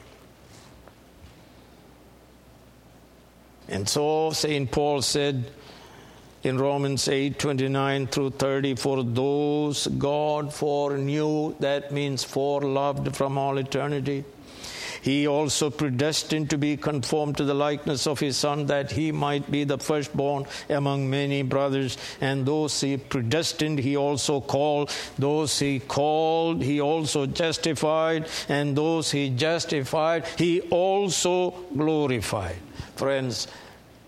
And 3.66 3.88
so 3.88 4.30
St. 4.30 4.70
Paul 4.70 5.02
said 5.02 5.50
in 6.44 6.56
Romans 6.56 7.08
8 7.08 7.36
29 7.36 8.06
through 8.06 8.30
30, 8.30 8.76
for 8.76 9.02
those 9.02 9.88
God 9.88 10.54
foreknew, 10.54 11.56
that 11.58 11.90
means 11.90 12.24
foreloved 12.24 13.16
from 13.16 13.36
all 13.36 13.58
eternity 13.58 14.24
he 15.04 15.28
also 15.28 15.68
predestined 15.68 16.48
to 16.48 16.56
be 16.56 16.78
conformed 16.78 17.36
to 17.36 17.44
the 17.44 17.52
likeness 17.52 18.06
of 18.06 18.18
his 18.18 18.38
Son, 18.38 18.64
that 18.66 18.90
he 18.90 19.12
might 19.12 19.50
be 19.50 19.62
the 19.64 19.76
firstborn 19.76 20.46
among 20.70 21.10
many 21.10 21.42
brothers. 21.42 21.98
And 22.22 22.46
those 22.46 22.80
he 22.80 22.96
predestined, 22.96 23.80
he 23.80 23.98
also 23.98 24.40
called. 24.40 24.90
Those 25.18 25.58
he 25.58 25.80
called, 25.80 26.62
he 26.62 26.80
also 26.80 27.26
justified. 27.26 28.30
And 28.48 28.74
those 28.74 29.10
he 29.10 29.28
justified, 29.28 30.26
he 30.38 30.62
also 30.70 31.50
glorified. 31.76 32.56
Friends, 32.96 33.46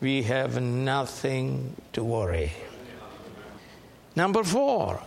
we 0.01 0.23
have 0.23 0.63
nothing 0.63 1.77
to 1.93 2.03
worry. 2.03 2.53
Number 4.15 4.43
four, 4.43 5.03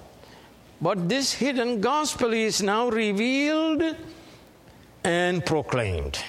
but 0.80 1.10
this 1.10 1.34
hidden 1.34 1.82
gospel 1.82 2.32
is 2.32 2.62
now 2.62 2.90
revealed 2.90 3.96
and 5.04 5.46
proclaimed. 5.46 6.20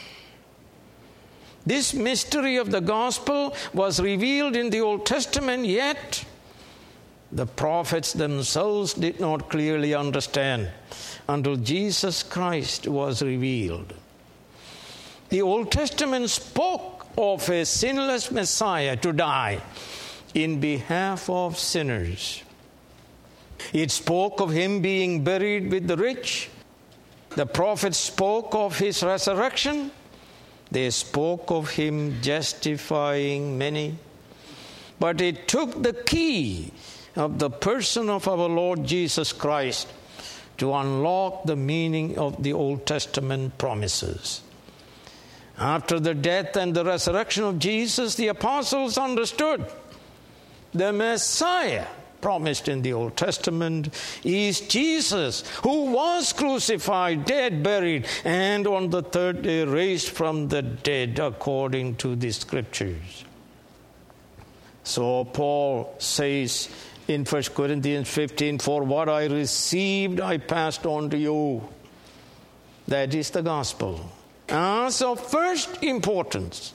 This 1.66 1.92
mystery 1.92 2.56
of 2.56 2.70
the 2.70 2.80
gospel 2.80 3.54
was 3.74 4.00
revealed 4.00 4.56
in 4.56 4.70
the 4.70 4.80
Old 4.80 5.04
Testament, 5.06 5.66
yet 5.66 6.24
the 7.32 7.46
prophets 7.46 8.12
themselves 8.12 8.94
did 8.94 9.20
not 9.20 9.50
clearly 9.50 9.94
understand 9.94 10.68
until 11.28 11.56
Jesus 11.56 12.22
Christ 12.22 12.88
was 12.88 13.22
revealed. 13.22 13.94
The 15.28 15.42
Old 15.42 15.70
Testament 15.70 16.28
spoke 16.30 17.06
of 17.16 17.48
a 17.48 17.64
sinless 17.64 18.30
Messiah 18.30 18.96
to 18.96 19.12
die 19.12 19.60
in 20.34 20.60
behalf 20.60 21.28
of 21.30 21.58
sinners. 21.58 22.42
It 23.72 23.90
spoke 23.90 24.40
of 24.40 24.50
him 24.50 24.80
being 24.80 25.22
buried 25.22 25.70
with 25.70 25.86
the 25.86 25.96
rich 25.96 26.48
the 27.36 27.46
prophets 27.46 27.98
spoke 27.98 28.54
of 28.54 28.78
his 28.78 29.02
resurrection, 29.02 29.90
they 30.70 30.90
spoke 30.90 31.50
of 31.50 31.70
him 31.70 32.20
justifying 32.22 33.58
many. 33.58 33.96
But 34.98 35.20
it 35.20 35.48
took 35.48 35.82
the 35.82 35.92
key 35.92 36.72
of 37.16 37.38
the 37.38 37.50
person 37.50 38.08
of 38.08 38.28
our 38.28 38.48
Lord 38.48 38.84
Jesus 38.84 39.32
Christ 39.32 39.88
to 40.58 40.74
unlock 40.74 41.44
the 41.44 41.56
meaning 41.56 42.18
of 42.18 42.42
the 42.42 42.52
Old 42.52 42.86
Testament 42.86 43.56
promises. 43.58 44.42
After 45.58 45.98
the 45.98 46.14
death 46.14 46.56
and 46.56 46.74
the 46.74 46.84
resurrection 46.84 47.44
of 47.44 47.58
Jesus, 47.58 48.14
the 48.14 48.28
apostles 48.28 48.98
understood 48.98 49.64
the 50.72 50.92
Messiah 50.92 51.86
promised 52.20 52.68
in 52.68 52.82
the 52.82 52.92
Old 52.92 53.16
Testament 53.16 53.88
is 54.24 54.60
Jesus, 54.60 55.44
who 55.62 55.92
was 55.92 56.32
crucified, 56.32 57.24
dead, 57.24 57.62
buried, 57.62 58.06
and 58.24 58.66
on 58.66 58.90
the 58.90 59.02
third 59.02 59.42
day 59.42 59.64
raised 59.64 60.08
from 60.08 60.48
the 60.48 60.62
dead 60.62 61.18
according 61.18 61.96
to 61.96 62.16
the 62.16 62.30
scriptures. 62.30 63.24
So 64.84 65.24
Paul 65.24 65.94
says 65.98 66.68
in 67.06 67.24
1 67.24 67.42
Corinthians 67.54 68.08
15, 68.08 68.58
For 68.58 68.82
what 68.84 69.08
I 69.08 69.26
received, 69.26 70.20
I 70.20 70.38
passed 70.38 70.86
on 70.86 71.10
to 71.10 71.18
you. 71.18 71.68
That 72.88 73.14
is 73.14 73.30
the 73.30 73.42
gospel. 73.42 74.10
As 74.48 75.00
of 75.02 75.20
first 75.30 75.82
importance 75.82 76.74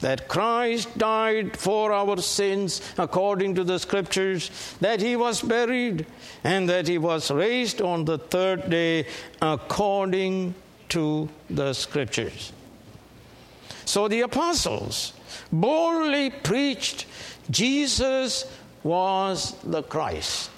that 0.00 0.28
Christ 0.28 0.96
died 0.98 1.56
for 1.56 1.92
our 1.92 2.16
sins 2.18 2.80
according 2.98 3.54
to 3.56 3.64
the 3.64 3.78
scriptures, 3.78 4.50
that 4.80 5.00
he 5.00 5.16
was 5.16 5.42
buried, 5.42 6.06
and 6.44 6.68
that 6.68 6.88
he 6.88 6.98
was 6.98 7.30
raised 7.30 7.80
on 7.80 8.04
the 8.04 8.18
third 8.18 8.70
day 8.70 9.06
according 9.40 10.54
to 10.90 11.28
the 11.48 11.72
scriptures. 11.72 12.52
So 13.84 14.08
the 14.08 14.20
apostles 14.22 15.12
boldly 15.52 16.30
preached 16.30 17.06
Jesus 17.50 18.46
was 18.82 19.56
the 19.64 19.82
Christ. 19.82 20.49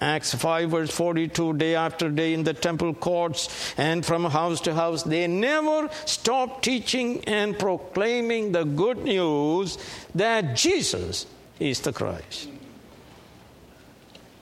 Acts 0.00 0.34
5, 0.34 0.70
verse 0.70 0.90
42, 0.90 1.54
day 1.54 1.76
after 1.76 2.08
day 2.08 2.34
in 2.34 2.42
the 2.42 2.52
temple 2.52 2.94
courts 2.94 3.74
and 3.78 4.04
from 4.04 4.24
house 4.24 4.60
to 4.62 4.74
house, 4.74 5.04
they 5.04 5.26
never 5.26 5.88
stopped 6.04 6.64
teaching 6.64 7.22
and 7.24 7.58
proclaiming 7.58 8.50
the 8.52 8.64
good 8.64 8.98
news 9.04 9.78
that 10.14 10.56
Jesus 10.56 11.26
is 11.60 11.80
the 11.80 11.92
Christ. 11.92 12.48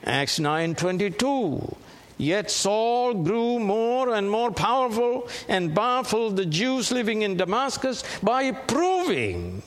Acts 0.04 0.40
9 0.40 0.74
22. 0.74 1.76
Yet 2.16 2.50
Saul 2.50 3.14
grew 3.14 3.58
more 3.58 4.14
and 4.14 4.30
more 4.30 4.52
powerful 4.52 5.28
and 5.48 5.74
baffled 5.74 6.36
the 6.36 6.46
Jews 6.46 6.92
living 6.92 7.22
in 7.22 7.36
Damascus 7.36 8.04
by 8.22 8.52
proving 8.52 9.62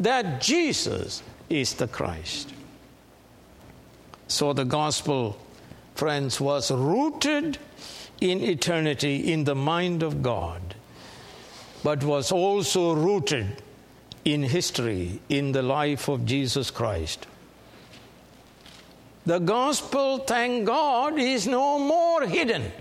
that 0.00 0.40
Jesus 0.40 1.22
is 1.48 1.74
the 1.74 1.88
Christ. 1.88 2.53
So 4.28 4.52
the 4.52 4.64
gospel, 4.64 5.36
friends, 5.94 6.40
was 6.40 6.70
rooted 6.70 7.58
in 8.20 8.40
eternity 8.40 9.32
in 9.32 9.44
the 9.44 9.54
mind 9.54 10.02
of 10.02 10.22
God, 10.22 10.74
but 11.82 12.02
was 12.02 12.32
also 12.32 12.94
rooted 12.94 13.62
in 14.24 14.42
history 14.42 15.20
in 15.28 15.52
the 15.52 15.62
life 15.62 16.08
of 16.08 16.24
Jesus 16.24 16.70
Christ. 16.70 17.26
The 19.26 19.38
gospel, 19.38 20.18
thank 20.18 20.66
God, 20.66 21.18
is 21.18 21.46
no 21.46 21.78
more 21.78 22.26
hidden. 22.26 22.72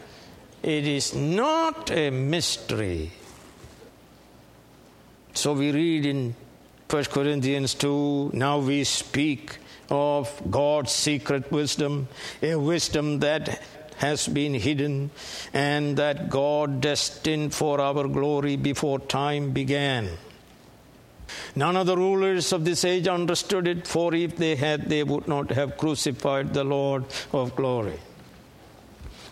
It 0.62 0.88
is 0.88 1.14
not 1.14 1.92
a 1.92 2.10
mystery. 2.10 3.12
So 5.34 5.54
we 5.54 5.72
read 5.72 6.06
in 6.06 6.36
1 6.90 7.06
Corinthians 7.06 7.74
2 7.74 8.32
now 8.34 8.60
we 8.60 8.84
speak 8.84 9.58
of 9.94 10.42
God's 10.50 10.92
secret 10.92 11.52
wisdom, 11.52 12.08
a 12.42 12.56
wisdom 12.56 13.20
that 13.20 13.62
has 13.98 14.28
been 14.28 14.54
hidden 14.54 15.12
and 15.54 15.98
that 15.98 16.30
God 16.30 16.82
destined 16.82 17.54
for 17.54 17.80
our 17.80 18.08
glory 18.08 18.56
before 18.56 19.00
time 19.00 19.52
began. 19.52 20.10
None 21.56 21.78
of 21.78 21.88
the 21.88 21.96
rulers 21.96 22.52
of 22.52 22.66
this 22.66 22.84
age 22.84 23.08
understood 23.08 23.68
it, 23.68 23.88
for 23.88 24.14
if 24.14 24.36
they 24.36 24.56
had, 24.56 24.90
they 24.90 25.04
would 25.04 25.28
not 25.28 25.52
have 25.52 25.78
crucified 25.78 26.54
the 26.54 26.64
Lord 26.64 27.06
of 27.32 27.56
glory. 27.56 28.00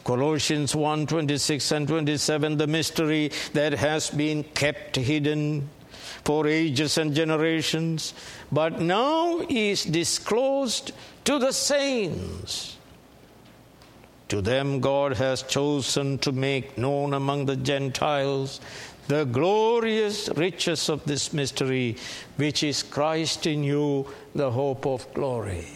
Colossians 0.03 0.75
1 0.75 1.07
26 1.07 1.71
and 1.71 1.87
27, 1.87 2.57
the 2.57 2.67
mystery 2.67 3.31
that 3.53 3.73
has 3.73 4.09
been 4.09 4.43
kept 4.43 4.95
hidden 4.95 5.69
for 6.23 6.47
ages 6.47 6.97
and 6.97 7.13
generations, 7.13 8.13
but 8.51 8.79
now 8.81 9.39
is 9.49 9.83
disclosed 9.83 10.91
to 11.25 11.39
the 11.39 11.51
saints. 11.51 12.77
To 14.29 14.41
them, 14.41 14.79
God 14.79 15.17
has 15.17 15.43
chosen 15.43 16.17
to 16.19 16.31
make 16.31 16.77
known 16.77 17.13
among 17.13 17.45
the 17.45 17.57
Gentiles 17.57 18.61
the 19.07 19.25
glorious 19.25 20.29
riches 20.37 20.87
of 20.87 21.03
this 21.03 21.33
mystery, 21.33 21.97
which 22.37 22.63
is 22.63 22.81
Christ 22.81 23.45
in 23.45 23.63
you, 23.63 24.07
the 24.33 24.49
hope 24.49 24.85
of 24.85 25.13
glory. 25.13 25.67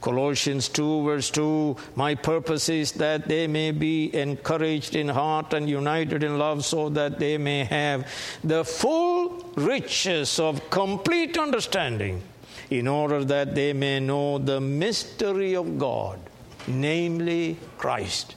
Colossians 0.00 0.68
2, 0.68 1.04
verse 1.04 1.30
2 1.30 1.76
My 1.94 2.14
purpose 2.14 2.68
is 2.68 2.92
that 2.92 3.28
they 3.28 3.46
may 3.46 3.70
be 3.70 4.14
encouraged 4.14 4.96
in 4.96 5.08
heart 5.08 5.52
and 5.52 5.68
united 5.68 6.24
in 6.24 6.38
love, 6.38 6.64
so 6.64 6.88
that 6.90 7.18
they 7.18 7.36
may 7.38 7.64
have 7.64 8.06
the 8.42 8.64
full 8.64 9.44
riches 9.56 10.38
of 10.38 10.70
complete 10.70 11.36
understanding, 11.36 12.22
in 12.70 12.86
order 12.88 13.24
that 13.24 13.54
they 13.54 13.72
may 13.72 14.00
know 14.00 14.38
the 14.38 14.60
mystery 14.60 15.54
of 15.54 15.78
God, 15.78 16.18
namely 16.66 17.56
Christ. 17.76 18.36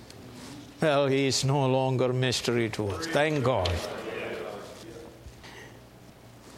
Well, 0.81 1.07
he 1.07 1.27
is 1.27 1.45
no 1.45 1.65
longer 1.67 2.11
mystery 2.11 2.69
to 2.71 2.89
us. 2.89 3.07
Thank 3.07 3.43
God. 3.43 3.71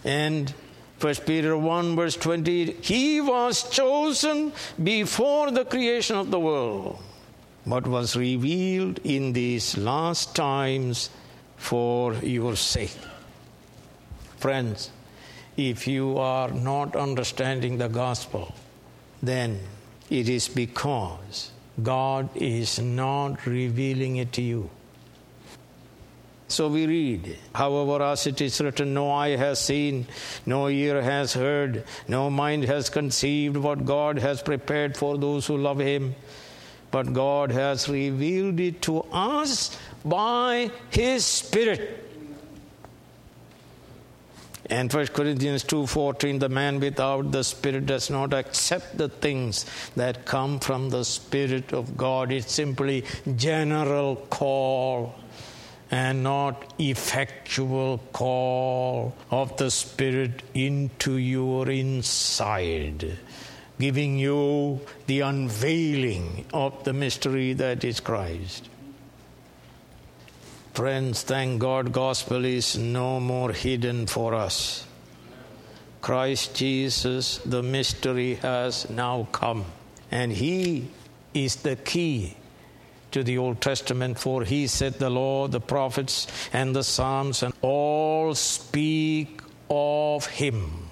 And 0.03 0.53
First 1.05 1.27
Peter 1.27 1.55
1 1.55 1.95
verse 1.95 2.15
20, 2.15 2.77
he 2.81 3.21
was 3.21 3.69
chosen 3.69 4.51
before 4.83 5.51
the 5.51 5.63
creation 5.63 6.15
of 6.15 6.31
the 6.31 6.39
world, 6.39 6.97
but 7.63 7.85
was 7.85 8.15
revealed 8.15 8.99
in 9.03 9.33
these 9.33 9.77
last 9.77 10.35
times 10.35 11.11
for 11.57 12.15
your 12.23 12.55
sake. 12.55 12.97
Friends, 14.37 14.89
if 15.55 15.87
you 15.87 16.17
are 16.17 16.49
not 16.49 16.95
understanding 16.95 17.77
the 17.77 17.87
gospel, 17.87 18.55
then 19.21 19.59
it 20.09 20.27
is 20.27 20.47
because 20.47 21.51
God 21.83 22.29
is 22.33 22.79
not 22.79 23.45
revealing 23.45 24.15
it 24.15 24.33
to 24.33 24.41
you. 24.41 24.71
So 26.47 26.67
we 26.67 26.85
read, 26.85 27.37
however, 27.55 28.03
as 28.03 28.27
it 28.27 28.39
is 28.39 28.61
written, 28.61 28.93
no 28.93 29.09
eye 29.09 29.35
has 29.35 29.59
seen, 29.59 30.05
no 30.45 30.69
ear 30.69 31.01
has 31.01 31.33
heard, 31.33 31.83
no 32.07 32.29
mind 32.29 32.65
has 32.65 32.89
conceived 32.89 33.57
what 33.57 33.85
God 33.85 34.19
has 34.19 34.43
prepared 34.43 34.95
for 34.95 35.17
those 35.17 35.47
who 35.47 35.57
love 35.57 35.79
Him. 35.79 36.15
But 36.91 37.13
God 37.13 37.51
has 37.51 37.89
revealed 37.89 38.59
it 38.59 38.81
to 38.83 39.01
us 39.11 39.77
by 40.05 40.69
His 40.91 41.25
Spirit. 41.25 42.03
And 44.67 44.91
1 44.91 45.07
Corinthians 45.07 45.63
2:14 45.63 46.39
the 46.39 46.49
man 46.49 46.79
without 46.79 47.31
the 47.31 47.43
spirit 47.43 47.85
does 47.85 48.09
not 48.09 48.33
accept 48.33 48.97
the 48.97 49.09
things 49.09 49.65
that 49.95 50.25
come 50.25 50.59
from 50.59 50.89
the 50.89 51.03
spirit 51.05 51.71
of 51.71 51.95
God 51.95 52.31
it's 52.31 52.51
simply 52.51 53.03
general 53.35 54.15
call 54.15 55.13
and 55.91 56.23
not 56.23 56.73
effectual 56.79 57.99
call 58.11 59.15
of 59.29 59.55
the 59.57 59.69
Spirit 59.69 60.41
into 60.53 61.17
your 61.17 61.69
inside, 61.69 63.17
giving 63.79 64.17
you 64.17 64.79
the 65.07 65.21
unveiling 65.21 66.45
of 66.53 66.83
the 66.83 66.93
mystery 66.93 67.53
that 67.53 67.83
is 67.83 67.99
Christ. 67.99 68.69
Friends, 70.73 71.23
thank 71.23 71.61
God, 71.61 71.93
gospel 71.93 72.43
is 72.43 72.77
no 72.77 73.19
more 73.19 73.51
hidden 73.51 74.07
for 74.07 74.33
us. 74.33 74.85
Christ 76.01 76.55
Jesus, 76.55 77.37
the 77.39 77.63
mystery 77.63 78.35
has 78.35 78.89
now 78.89 79.27
come, 79.31 79.65
and 80.11 80.31
He 80.31 80.89
is 81.33 81.57
the 81.57 81.75
key 81.77 82.35
to 83.15 83.23
the 83.23 83.37
Old 83.37 83.61
Testament, 83.61 84.19
for 84.19 84.43
he 84.43 84.67
said, 84.67 84.95
The 84.95 85.09
law, 85.09 85.47
the 85.47 85.61
prophets, 85.61 86.27
and 86.51 86.75
the 86.75 86.83
Psalms, 86.83 87.43
and 87.43 87.53
all 87.61 88.35
speak 88.35 89.39
of 89.69 90.25
him. 90.25 90.89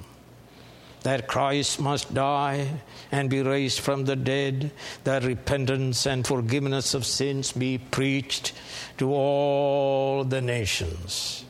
That 1.01 1.27
Christ 1.27 1.81
must 1.81 2.13
die 2.13 2.79
and 3.11 3.29
be 3.29 3.41
raised 3.41 3.81
from 3.81 4.05
the 4.05 4.15
dead, 4.15 4.71
that 5.03 5.25
repentance 5.25 6.07
and 6.07 6.25
forgiveness 6.25 6.93
of 6.93 7.05
sins 7.05 7.51
be 7.51 7.77
preached 7.77 8.53
to 8.99 9.13
all 9.13 10.23
the 10.23 10.41
nations. 10.41 11.43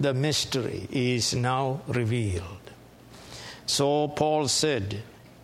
The 0.00 0.14
mystery 0.14 0.88
is 0.90 1.34
now 1.34 1.82
revealed. 1.86 2.70
So 3.66 4.08
Paul 4.08 4.48
said 4.48 5.02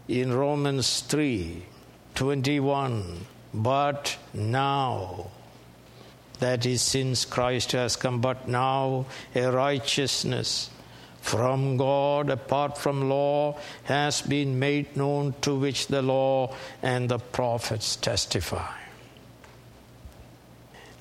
in 0.09 0.33
Romans 0.33 1.01
3 1.03 1.63
21 2.15 3.27
but 3.53 4.17
now, 4.35 5.31
that 6.39 6.67
is, 6.67 6.83
since 6.83 7.25
Christ 7.25 7.73
has 7.73 7.97
come, 7.97 8.21
but 8.21 8.49
now 8.49 9.07
a 9.35 9.51
righteousness 9.51 10.71
from 11.21 11.77
God 11.77 12.31
apart 12.31 12.79
from 12.79 13.09
law 13.09 13.59
has 13.85 14.23
been 14.23 14.59
made 14.59 14.97
known 14.97 15.35
to 15.43 15.55
which 15.59 15.89
the 15.89 16.03
law 16.03 16.55
and 16.83 17.09
the 17.09 17.19
prophets 17.19 17.97
testify. 17.97 18.73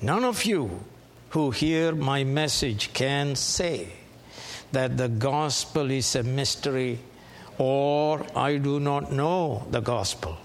None 0.00 0.24
of 0.24 0.44
you 0.44 0.84
who 1.30 1.50
hear 1.50 1.94
my 1.94 2.24
message 2.24 2.92
can 2.92 3.36
say 3.36 3.88
that 4.72 4.96
the 4.96 5.08
gospel 5.08 5.90
is 5.90 6.14
a 6.14 6.22
mystery 6.22 6.98
or 7.58 8.24
I 8.36 8.58
do 8.58 8.78
not 8.80 9.10
know 9.10 9.66
the 9.70 9.80
gospel. 9.80 10.36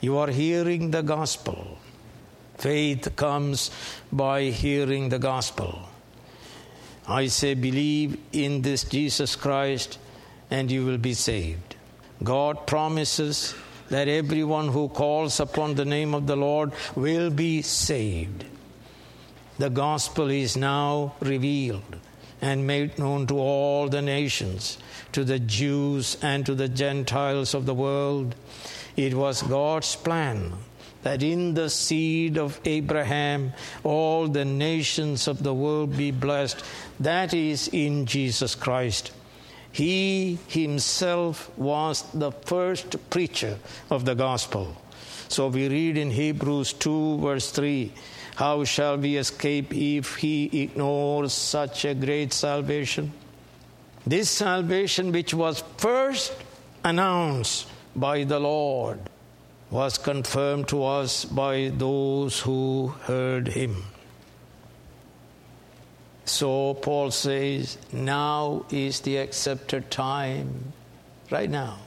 You 0.00 0.18
are 0.18 0.30
hearing 0.30 0.90
the 0.90 1.02
gospel. 1.02 1.78
Faith 2.58 3.16
comes 3.16 3.70
by 4.12 4.44
hearing 4.44 5.08
the 5.08 5.18
gospel. 5.18 5.88
I 7.06 7.26
say, 7.26 7.54
believe 7.54 8.18
in 8.32 8.62
this 8.62 8.84
Jesus 8.84 9.34
Christ 9.36 9.98
and 10.50 10.70
you 10.70 10.84
will 10.84 10.98
be 10.98 11.14
saved. 11.14 11.76
God 12.22 12.66
promises 12.66 13.54
that 13.88 14.08
everyone 14.08 14.68
who 14.68 14.88
calls 14.88 15.40
upon 15.40 15.74
the 15.74 15.84
name 15.84 16.14
of 16.14 16.26
the 16.26 16.36
Lord 16.36 16.72
will 16.94 17.30
be 17.30 17.62
saved. 17.62 18.44
The 19.58 19.70
gospel 19.70 20.30
is 20.30 20.56
now 20.56 21.14
revealed 21.20 21.96
and 22.40 22.66
made 22.66 22.98
known 22.98 23.26
to 23.28 23.38
all 23.38 23.88
the 23.88 24.02
nations, 24.02 24.78
to 25.12 25.24
the 25.24 25.38
Jews 25.38 26.16
and 26.22 26.44
to 26.46 26.54
the 26.54 26.68
Gentiles 26.68 27.54
of 27.54 27.66
the 27.66 27.74
world. 27.74 28.34
It 28.96 29.14
was 29.14 29.42
God's 29.42 29.96
plan 29.96 30.52
that 31.02 31.22
in 31.22 31.54
the 31.54 31.68
seed 31.68 32.38
of 32.38 32.60
Abraham 32.64 33.52
all 33.82 34.28
the 34.28 34.44
nations 34.44 35.26
of 35.26 35.42
the 35.42 35.54
world 35.54 35.96
be 35.96 36.10
blessed. 36.10 36.62
That 37.00 37.34
is 37.34 37.68
in 37.68 38.06
Jesus 38.06 38.54
Christ. 38.54 39.12
He 39.72 40.38
himself 40.48 41.50
was 41.58 42.02
the 42.12 42.30
first 42.30 43.10
preacher 43.10 43.58
of 43.90 44.04
the 44.04 44.14
gospel. 44.14 44.76
So 45.28 45.48
we 45.48 45.68
read 45.68 45.96
in 45.96 46.10
Hebrews 46.10 46.74
2, 46.74 47.18
verse 47.18 47.50
3 47.50 47.90
How 48.36 48.64
shall 48.64 48.98
we 48.98 49.16
escape 49.16 49.74
if 49.74 50.16
he 50.16 50.62
ignores 50.62 51.32
such 51.32 51.86
a 51.86 51.94
great 51.94 52.32
salvation? 52.32 53.12
This 54.06 54.28
salvation, 54.28 55.10
which 55.10 55.32
was 55.32 55.64
first 55.78 56.34
announced 56.84 57.66
by 57.94 58.24
the 58.24 58.40
Lord, 58.40 58.98
was 59.70 59.98
confirmed 59.98 60.68
to 60.68 60.84
us 60.84 61.24
by 61.24 61.72
those 61.74 62.40
who 62.40 62.88
heard 63.04 63.48
him. 63.48 63.84
So 66.24 66.74
Paul 66.74 67.10
says, 67.10 67.78
now 67.92 68.64
is 68.70 69.00
the 69.00 69.16
accepted 69.16 69.90
time. 69.90 70.72
Right 71.30 71.50
now. 71.50 71.78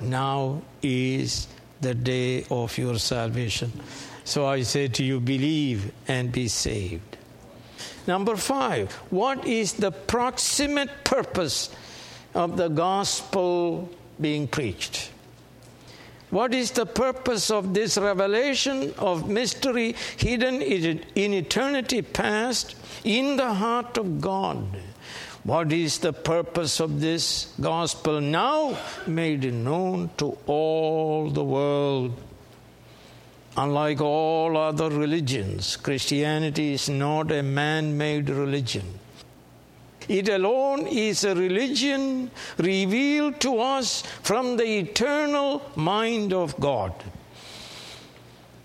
Now 0.00 0.62
is 0.82 1.46
the 1.80 1.94
day 1.94 2.44
of 2.50 2.76
your 2.76 2.98
salvation. 2.98 3.72
So 4.24 4.46
I 4.46 4.62
say 4.62 4.88
to 4.88 5.04
you, 5.04 5.20
believe 5.20 5.92
and 6.08 6.30
be 6.32 6.48
saved. 6.48 7.16
Number 8.06 8.36
five, 8.36 8.92
what 9.10 9.46
is 9.46 9.74
the 9.74 9.92
proximate 9.92 11.04
purpose 11.04 11.70
of 12.34 12.56
the 12.56 12.68
gospel 12.68 13.88
being 14.20 14.46
preached? 14.48 15.10
What 16.30 16.54
is 16.54 16.70
the 16.70 16.86
purpose 16.86 17.50
of 17.50 17.74
this 17.74 17.98
revelation 17.98 18.94
of 18.98 19.28
mystery 19.28 19.96
hidden 20.16 20.62
in 20.62 21.34
eternity 21.34 22.02
past 22.02 22.76
in 23.02 23.36
the 23.36 23.54
heart 23.54 23.98
of 23.98 24.20
God? 24.20 24.64
What 25.42 25.72
is 25.72 25.98
the 25.98 26.12
purpose 26.12 26.78
of 26.78 27.00
this 27.00 27.52
gospel 27.60 28.20
now 28.20 28.78
made 29.08 29.52
known 29.52 30.10
to 30.18 30.38
all 30.46 31.30
the 31.30 31.42
world? 31.42 32.12
Unlike 33.56 34.00
all 34.00 34.56
other 34.56 34.88
religions, 34.88 35.76
Christianity 35.76 36.74
is 36.74 36.88
not 36.88 37.32
a 37.32 37.42
man 37.42 37.98
made 37.98 38.30
religion. 38.30 38.99
It 40.10 40.28
alone 40.28 40.88
is 40.88 41.22
a 41.22 41.36
religion 41.36 42.32
revealed 42.58 43.38
to 43.42 43.60
us 43.60 44.02
from 44.22 44.56
the 44.56 44.64
eternal 44.64 45.62
mind 45.76 46.32
of 46.32 46.58
God. 46.58 46.92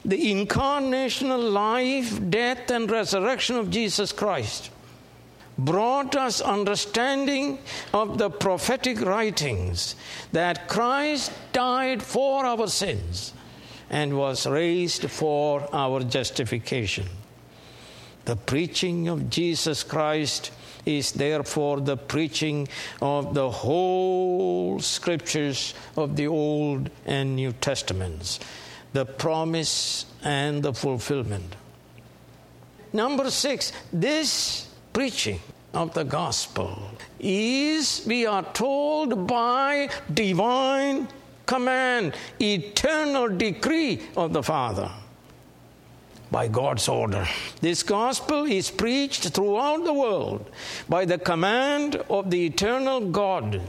The 0.04 0.34
incarnational 0.34 1.52
life, 1.52 2.20
death, 2.32 2.72
and 2.72 2.90
resurrection 2.90 3.58
of 3.58 3.70
Jesus 3.70 4.12
Christ 4.12 4.72
brought 5.56 6.16
us 6.16 6.42
understanding 6.42 7.60
of 7.94 8.18
the 8.18 8.32
prophetic 8.32 9.00
writings 9.02 9.96
that 10.32 10.68
Christ 10.68 11.32
died 11.54 12.02
for 12.02 12.44
our 12.44 12.66
sins 12.66 13.34
and 13.92 14.18
was 14.18 14.48
raised 14.48 15.12
for 15.12 15.70
our 15.72 16.00
justification. 16.00 17.06
The 18.26 18.36
preaching 18.36 19.08
of 19.08 19.30
Jesus 19.30 19.84
Christ 19.84 20.52
is 20.86 21.12
therefore 21.12 21.80
the 21.80 21.98
preaching 21.98 22.68
of 23.02 23.36
the 23.36 23.50
whole 23.50 24.80
scriptures 24.80 25.76
of 25.96 26.16
the 26.16 26.28
Old 26.28 26.90
and 27.06 27.36
New 27.36 27.54
Testaments, 27.54 28.40
the 28.94 29.06
promise 29.06 30.08
and 30.24 30.64
the 30.64 30.74
fulfillment. 30.74 31.56
Number 32.94 33.30
six, 33.30 33.72
this 33.94 34.70
preaching 34.92 35.40
of 35.74 35.94
the 35.94 36.04
gospel 36.04 36.80
is, 37.20 38.04
we 38.08 38.26
are 38.26 38.44
told, 38.54 39.28
by 39.28 39.90
divine 40.12 41.08
command, 41.46 42.16
eternal 42.42 43.30
decree 43.30 44.02
of 44.18 44.34
the 44.34 44.42
Father 44.42 44.90
by 46.32 46.48
God's 46.48 46.88
order. 46.88 47.28
This 47.62 47.84
gospel 47.84 48.46
is 48.46 48.72
preached 48.72 49.30
throughout 49.30 49.84
the 49.84 49.94
world 49.94 50.50
by 50.90 51.06
the 51.06 51.18
command 51.18 51.96
of 52.10 52.32
the 52.32 52.46
eternal 52.46 53.00
God. 53.00 53.62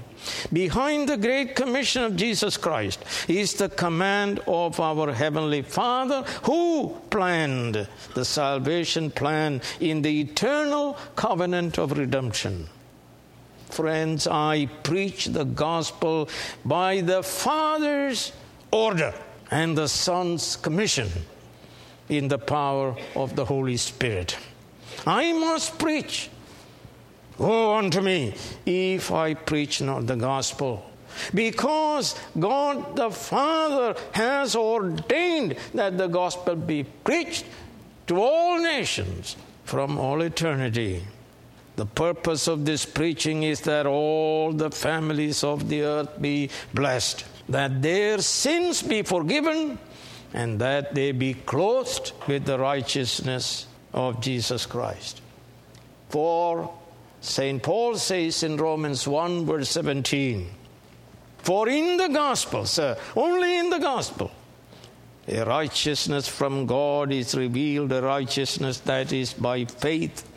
Behind 0.53 1.09
the 1.09 1.17
great 1.17 1.55
commission 1.55 2.03
of 2.03 2.17
Jesus 2.17 2.57
Christ 2.57 3.05
is 3.29 3.55
the 3.55 3.69
command 3.69 4.41
of 4.47 4.81
our 4.81 5.13
Heavenly 5.13 5.63
Father 5.63 6.23
who 6.45 6.97
planned 7.11 7.87
the 8.15 8.25
salvation 8.25 9.11
plan 9.11 9.61
in 9.79 10.03
the 10.03 10.21
eternal 10.21 10.99
covenant 11.15 11.79
of 11.79 11.97
redemption. 11.97 12.69
Friends, 13.69 14.27
I 14.27 14.67
preach 14.83 15.27
the 15.27 15.45
gospel 15.45 16.29
by 16.65 17.03
the 17.03 17.23
Father's 17.23 18.33
order 18.71 19.13
and 19.51 19.77
the 19.77 19.89
Son's 19.89 20.57
commission 20.57 21.11
in 22.09 22.29
the 22.29 22.39
power 22.39 22.97
of 23.15 23.37
the 23.37 23.45
Holy 23.45 23.77
Spirit. 23.77 24.37
I 25.07 25.33
must 25.33 25.79
preach. 25.79 26.31
Woe 27.39 27.77
unto 27.77 28.01
me 28.01 28.35
if 28.65 29.13
I 29.13 29.35
preach 29.35 29.81
not 29.81 30.07
the 30.07 30.17
gospel. 30.17 30.91
Because 31.35 32.19
God 32.39 32.97
the 32.97 33.11
Father 33.11 33.95
has 34.13 34.57
ordained 34.57 35.57
that 35.75 35.99
the 35.99 36.09
gospel 36.09 36.57
be 36.57 36.85
preached 36.85 37.45
to 38.07 38.21
all 38.21 38.59
nations 38.59 39.37
from 39.65 39.99
all 39.99 40.23
eternity. 40.23 41.03
The 41.77 41.87
purpose 41.87 42.49
of 42.49 42.65
this 42.65 42.87
preaching 42.87 43.43
is 43.43 43.61
that 43.63 43.87
all 43.87 44.53
the 44.53 44.71
families 44.71 45.45
of 45.45 45.69
the 45.69 45.83
earth 45.83 46.21
be 46.21 46.49
blessed, 46.73 47.25
that 47.51 47.83
their 47.83 48.19
sins 48.19 48.83
be 48.83 49.03
forgiven, 49.03 49.79
and 50.33 50.61
that 50.61 50.95
they 50.95 51.13
be 51.13 51.35
clothed 51.35 52.13
with 52.27 52.45
the 52.45 52.59
righteousness 52.59 53.67
of 53.93 54.21
Jesus 54.21 54.67
Christ. 54.67 55.21
For 56.09 56.73
St. 57.21 57.63
Paul 57.63 57.97
says 57.97 58.43
in 58.43 58.57
Romans 58.57 59.09
1, 59.09 59.47
verse 59.47 59.71
17, 59.71 60.49
For 61.39 61.69
in 61.69 61.97
the 61.97 62.09
gospel, 62.09 62.67
sir, 62.67 62.97
only 63.17 63.59
in 63.59 63.71
the 63.71 63.79
gospel, 63.79 64.31
a 65.29 65.45
righteousness 65.45 66.29
from 66.29 66.67
God 66.67 67.11
is 67.13 67.35
revealed, 67.35 67.91
a 67.91 68.01
righteousness 68.01 68.79
that 68.81 69.13
is 69.13 69.33
by 69.33 69.65
faith 69.65 70.29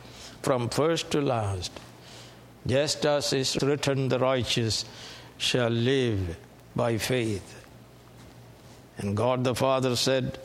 from 0.42 0.70
first 0.70 1.12
to 1.12 1.22
last. 1.22 1.72
Just 2.66 3.06
as 3.06 3.32
is 3.34 3.58
written, 3.62 4.10
the 4.10 4.20
righteous 4.20 4.86
shall 5.38 5.70
live 5.70 6.38
by 6.76 6.98
faith. 6.98 7.59
And 9.00 9.16
God 9.16 9.44
the 9.44 9.56
Father 9.56 9.96
said, 9.96 10.38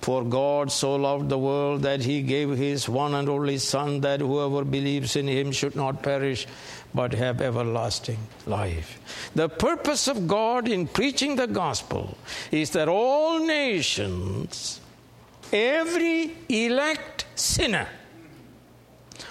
For 0.00 0.24
God 0.24 0.70
so 0.70 0.94
loved 0.94 1.28
the 1.28 1.38
world 1.38 1.82
that 1.82 2.02
he 2.02 2.22
gave 2.22 2.50
his 2.50 2.88
one 2.88 3.14
and 3.14 3.28
only 3.28 3.58
Son, 3.58 4.00
that 4.02 4.20
whoever 4.20 4.64
believes 4.64 5.16
in 5.16 5.26
him 5.26 5.50
should 5.50 5.74
not 5.74 6.02
perish, 6.02 6.46
but 6.94 7.12
have 7.12 7.42
everlasting 7.42 8.18
life. 8.46 9.30
The 9.34 9.48
purpose 9.48 10.06
of 10.06 10.28
God 10.28 10.68
in 10.68 10.86
preaching 10.86 11.34
the 11.36 11.48
gospel 11.48 12.16
is 12.52 12.70
that 12.70 12.88
all 12.88 13.44
nations, 13.44 14.80
every 15.52 16.32
elect 16.48 17.26
sinner, 17.34 17.88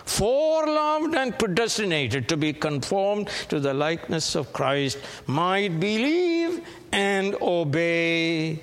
foreloved 0.06 1.16
and 1.16 1.38
predestinated 1.40 2.28
to 2.30 2.38
be 2.38 2.54
conformed 2.54 3.30
to 3.50 3.60
the 3.60 3.74
likeness 3.74 4.36
of 4.36 4.52
Christ, 4.54 5.00
might 5.28 5.80
believe 5.80 6.62
and 6.96 7.36
obey 7.42 8.58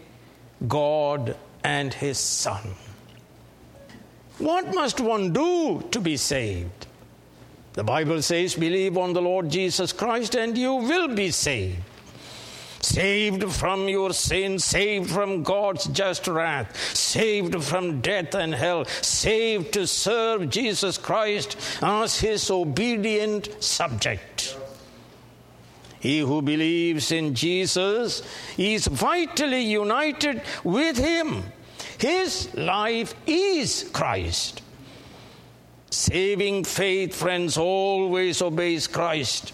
God 0.67 1.37
and 1.63 1.93
His 1.93 2.19
Son. 2.19 2.75
What 4.39 4.75
must 4.75 5.01
one 5.01 5.35
do 5.35 5.87
to 5.91 6.01
be 6.01 6.17
saved? 6.17 6.87
The 7.75 7.85
Bible 7.85 8.23
says, 8.23 8.55
Believe 8.55 8.97
on 8.97 9.13
the 9.13 9.21
Lord 9.21 9.51
Jesus 9.51 9.93
Christ 9.93 10.35
and 10.35 10.57
you 10.57 10.75
will 10.75 11.09
be 11.09 11.31
saved. 11.31 11.83
Saved 12.81 13.45
from 13.53 13.89
your 13.89 14.13
sins, 14.15 14.65
saved 14.65 15.11
from 15.11 15.43
God's 15.43 15.87
just 15.87 16.27
wrath, 16.27 16.77
saved 16.97 17.63
from 17.63 18.01
death 18.01 18.35
and 18.35 18.55
hell, 18.55 18.87
saved 18.87 19.75
to 19.75 19.87
serve 19.87 20.49
Jesus 20.51 20.99
Christ 20.99 21.57
as 21.83 22.19
his 22.19 22.51
obedient 22.51 23.63
subject. 23.63 24.57
He 26.03 26.19
who 26.19 26.43
believes 26.43 27.13
in 27.13 27.33
Jesus 27.33 28.23
is 28.59 28.89
vitally 28.89 29.63
united 29.63 30.43
with 30.65 30.99
Him. 30.99 31.45
His 31.97 32.53
life 32.57 33.15
is 33.25 33.89
Christ. 33.93 34.63
Saving 35.91 36.65
faith, 36.65 37.15
friends, 37.15 37.57
always 37.57 38.43
obeys 38.43 38.89
Christ. 38.89 39.53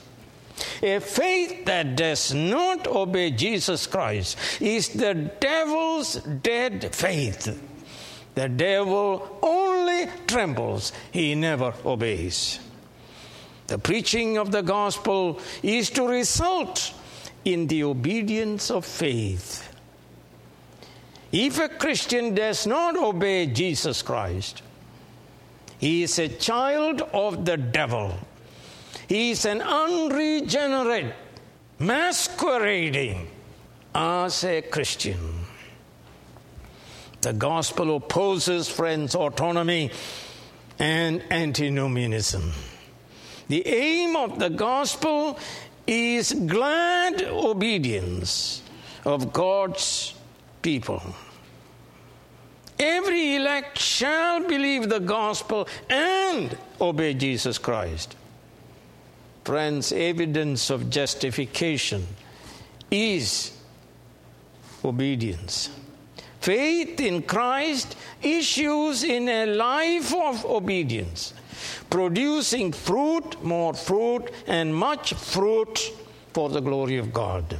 A 0.83 1.01
faith 1.01 1.67
that 1.67 1.97
does 1.97 2.33
not 2.33 2.87
obey 2.87 3.31
Jesus 3.33 3.87
Christ 3.87 4.39
is 4.59 4.89
the 4.89 5.13
devil's 5.41 6.15
dead 6.15 6.95
faith. 6.95 7.63
The 8.35 8.49
devil 8.49 9.39
only 9.43 10.07
trembles, 10.27 10.93
he 11.13 11.35
never 11.35 11.75
obeys. 11.85 12.59
The 13.69 13.79
preaching 13.79 14.39
of 14.39 14.51
the 14.51 14.63
gospel 14.63 15.41
is 15.63 15.91
to 15.91 16.09
result 16.09 16.93
in 17.45 17.67
the 17.67 17.85
obedience 17.85 18.71
of 18.71 18.85
faith. 18.85 19.65
If 21.31 21.59
a 21.61 21.69
Christian 21.69 22.35
does 22.35 22.67
not 22.67 22.97
obey 22.97 23.47
Jesus 23.47 24.01
Christ, 24.01 24.63
he 25.79 26.03
is 26.03 26.19
a 26.19 26.29
child 26.29 27.03
of 27.13 27.45
the 27.45 27.59
devil. 27.59 28.15
He 29.07 29.33
is 29.33 29.45
an 29.45 29.61
unregenerate, 29.61 31.15
masquerading 31.79 33.29
as 33.95 34.45
a 34.45 34.63
Christian. 34.63 35.45
The 37.21 37.35
gospel 37.35 37.97
opposes, 37.97 38.69
friends, 38.71 39.15
autonomy 39.15 39.91
and 40.79 41.23
antinomianism. 41.31 42.53
The 43.49 43.67
aim 43.67 44.15
of 44.17 44.39
the 44.39 44.51
gospel 44.51 45.39
is 45.87 46.33
glad 46.33 47.23
obedience 47.23 48.63
of 49.05 49.33
God's 49.33 50.15
people. 50.61 51.03
Every 52.79 53.37
elect 53.37 53.79
shall 53.79 54.47
believe 54.47 54.89
the 54.89 55.01
gospel 55.01 55.67
and 55.89 56.57
obey 56.81 57.15
Jesus 57.15 57.59
Christ. 57.59 58.17
Friends, 59.45 59.93
evidence 59.93 60.71
of 60.71 60.91
justification 60.91 62.07
is 62.91 63.53
obedience. 64.85 65.71
Faith 66.41 67.01
in 67.01 67.23
Christ 67.23 67.97
issues 68.23 69.03
in 69.03 69.29
a 69.29 69.47
life 69.47 70.15
of 70.15 70.45
obedience, 70.45 71.33
producing 71.91 72.73
fruit, 72.73 73.43
more 73.43 73.75
fruit, 73.75 74.31
and 74.47 74.75
much 74.75 75.15
fruit 75.15 75.93
for 76.33 76.49
the 76.49 76.61
glory 76.61 76.99
of 76.99 77.13
God. 77.13 77.59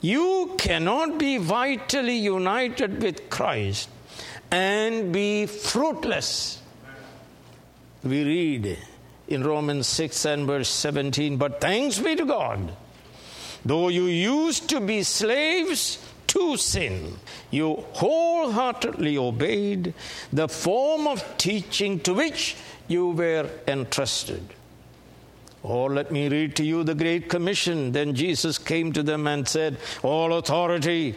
You 0.00 0.54
cannot 0.58 1.18
be 1.18 1.38
vitally 1.38 2.16
united 2.16 3.02
with 3.02 3.28
Christ 3.30 3.88
and 4.50 5.12
be 5.12 5.46
fruitless. 5.46 6.60
We 8.04 8.22
read 8.24 8.78
in 9.28 9.42
Romans 9.42 9.86
6 9.88 10.24
and 10.26 10.46
verse 10.46 10.68
17, 10.68 11.36
but 11.36 11.60
thanks 11.60 11.98
be 11.98 12.14
to 12.14 12.24
God, 12.24 12.72
though 13.64 13.88
you 13.88 14.04
used 14.04 14.68
to 14.70 14.80
be 14.80 15.02
slaves 15.02 15.98
to 16.36 16.56
sin, 16.58 17.16
you 17.50 17.82
wholeheartedly 17.94 19.16
obeyed 19.16 19.94
the 20.32 20.46
form 20.46 21.06
of 21.06 21.24
teaching 21.38 21.98
to 22.00 22.12
which 22.12 22.56
you 22.88 23.08
were 23.08 23.48
entrusted. 23.66 24.42
Or 25.62 25.90
let 25.90 26.12
me 26.12 26.28
read 26.28 26.54
to 26.56 26.64
you 26.64 26.84
the 26.84 26.94
Great 26.94 27.30
Commission. 27.30 27.92
Then 27.92 28.14
Jesus 28.14 28.58
came 28.58 28.92
to 28.92 29.02
them 29.02 29.26
and 29.26 29.48
said, 29.48 29.78
All 30.02 30.34
authority 30.34 31.16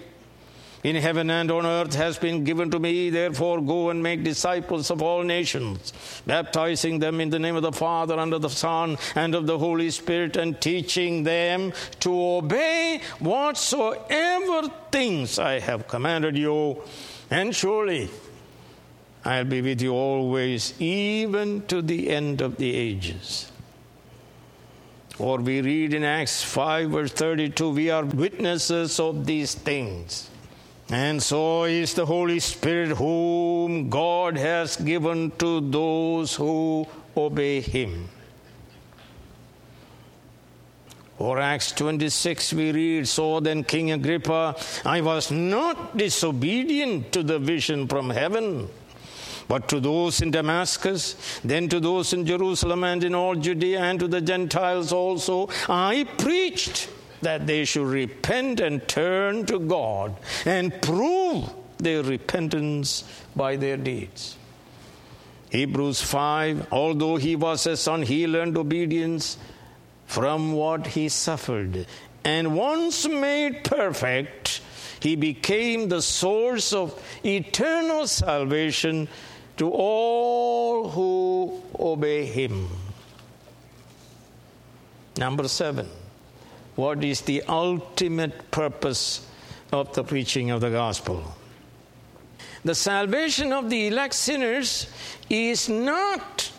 in 0.84 0.96
heaven 0.96 1.30
and 1.30 1.52
on 1.52 1.66
earth 1.66 1.96
has 1.96 2.18
been 2.18 2.44
given 2.44 2.72
to 2.72 2.80
me. 2.80 3.10
Therefore, 3.10 3.62
go 3.62 3.90
and 3.90 4.02
make 4.02 4.24
disciples 4.24 4.90
of 4.90 5.02
all 5.02 5.24
nations, 5.24 5.94
baptizing 6.26 7.00
them 7.00 7.20
in 7.20 7.30
the 7.30 7.40
name 7.40 7.56
of 7.56 7.64
the 7.64 7.72
Father, 7.72 8.18
and 8.18 8.34
of 8.34 8.42
the 8.42 8.50
Son, 8.50 8.98
and 9.16 9.36
of 9.36 9.46
the 9.46 9.58
Holy 9.58 9.90
Spirit, 9.90 10.38
and 10.38 10.60
teaching 10.62 11.24
them 11.24 11.74
to 12.00 12.12
obey 12.14 13.02
whatsoever 13.20 14.70
things 14.92 15.38
I 15.38 15.60
have 15.60 15.88
commanded 15.88 16.38
you. 16.38 16.82
And 17.30 17.56
surely 17.56 18.10
I'll 19.26 19.46
be 19.46 19.62
with 19.62 19.82
you 19.82 19.94
always, 19.94 20.74
even 20.80 21.62
to 21.68 21.82
the 21.82 22.10
end 22.10 22.42
of 22.42 22.56
the 22.58 22.74
ages. 22.74 23.52
Or 25.20 25.38
we 25.40 25.60
read 25.60 25.94
in 25.94 26.06
Acts 26.06 26.42
5, 26.44 26.92
verse 26.92 27.12
32, 27.12 27.70
we 27.72 27.90
are 27.90 28.06
witnesses 28.06 29.02
of 29.02 29.26
these 29.26 29.54
things. 29.54 30.30
And 30.92 31.22
so 31.22 31.66
is 31.66 31.94
the 31.94 32.06
Holy 32.06 32.40
Spirit, 32.40 32.98
whom 32.98 33.90
God 33.90 34.38
has 34.38 34.76
given 34.76 35.32
to 35.38 35.62
those 35.62 36.36
who 36.36 36.88
obey 37.16 37.62
Him. 37.62 38.10
Or 41.20 41.40
Acts 41.40 41.74
26, 41.74 42.54
we 42.54 42.72
read, 42.72 43.08
So 43.08 43.40
then, 43.40 43.64
King 43.64 43.92
Agrippa, 43.92 44.56
I 44.86 45.02
was 45.02 45.30
not 45.30 45.98
disobedient 45.98 47.12
to 47.12 47.24
the 47.24 47.38
vision 47.38 47.88
from 47.88 48.10
heaven 48.10 48.70
but 49.50 49.68
to 49.68 49.80
those 49.80 50.22
in 50.22 50.30
Damascus, 50.30 51.42
then 51.44 51.68
to 51.70 51.80
those 51.80 52.14
in 52.14 52.24
Jerusalem 52.24 52.84
and 52.84 53.04
in 53.04 53.16
all 53.16 53.36
Judea, 53.36 53.82
and 53.82 54.00
to 54.00 54.08
the 54.08 54.22
Gentiles 54.22 54.94
also, 54.94 55.50
I 55.68 56.06
preached 56.20 56.88
that 57.22 57.48
they 57.48 57.66
should 57.66 57.88
repent 57.88 58.60
and 58.60 58.88
turn 58.88 59.46
to 59.46 59.60
God 59.60 60.16
and 60.46 60.82
prove 60.82 61.50
their 61.78 62.04
repentance 62.04 63.04
by 63.36 63.56
their 63.56 63.78
deeds. 63.78 64.38
Hebrews 65.50 66.02
5 66.02 66.72
Although 66.72 67.18
he 67.18 67.36
was 67.36 67.66
a 67.66 67.76
son, 67.78 68.04
he 68.04 68.28
learned 68.28 68.58
obedience 68.58 69.38
from 70.06 70.54
what 70.54 70.88
he 70.88 71.10
suffered. 71.10 71.86
And 72.24 72.56
once 72.56 73.08
made 73.08 73.64
perfect, 73.64 74.62
he 75.00 75.16
became 75.16 75.88
the 75.88 76.02
source 76.02 76.74
of 76.74 77.02
eternal 77.24 78.08
salvation 78.08 79.08
to 79.58 79.70
all 79.72 80.90
who 80.90 81.62
obey 81.78 82.26
him. 82.26 82.68
Number 85.18 85.48
seven, 85.48 85.88
what 86.80 87.04
is 87.04 87.22
the 87.22 87.44
ultimate 87.44 88.52
purpose 88.52 89.28
of 89.74 89.94
the 89.96 90.04
preaching 90.04 90.50
of 90.50 90.62
the 90.62 90.70
gospel? 90.70 91.22
The 92.64 92.74
salvation 92.74 93.52
of 93.52 93.70
the 93.70 93.88
elect 93.88 94.14
sinners 94.14 94.90
is 95.30 95.68
not 95.68 96.52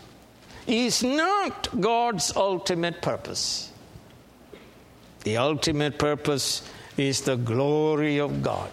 is 0.67 1.03
not 1.03 1.69
God's 1.81 2.37
ultimate 2.37 3.01
purpose. 3.01 3.73
The 5.25 5.39
ultimate 5.39 5.99
purpose 5.99 6.69
is 6.99 7.23
the 7.23 7.37
glory 7.37 8.19
of 8.19 8.43
God. 8.43 8.71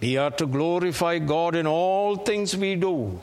We 0.00 0.16
are 0.16 0.32
to 0.32 0.46
glorify 0.46 1.18
God 1.20 1.54
in 1.54 1.68
all 1.68 2.16
things 2.16 2.56
we 2.56 2.74
do. 2.74 3.20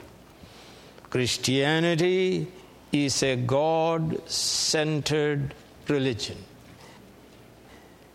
Christianity 1.09 2.47
is 2.93 3.21
a 3.23 3.35
God 3.35 4.29
centered 4.29 5.53
religion. 5.89 6.37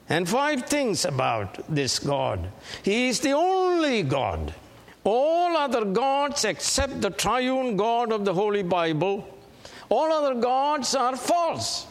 And 0.08 0.28
five 0.28 0.66
things 0.66 1.04
about 1.04 1.58
this 1.68 1.98
God 1.98 2.48
He 2.82 3.08
is 3.08 3.20
the 3.20 3.32
only 3.32 4.02
God. 4.02 4.54
All 5.04 5.56
other 5.56 5.84
gods, 5.84 6.44
except 6.44 7.00
the 7.00 7.10
triune 7.10 7.76
God 7.76 8.12
of 8.12 8.24
the 8.24 8.34
Holy 8.34 8.64
Bible, 8.64 9.26
all 9.88 10.12
other 10.12 10.34
gods 10.34 10.94
are 10.96 11.16
false. 11.16 11.86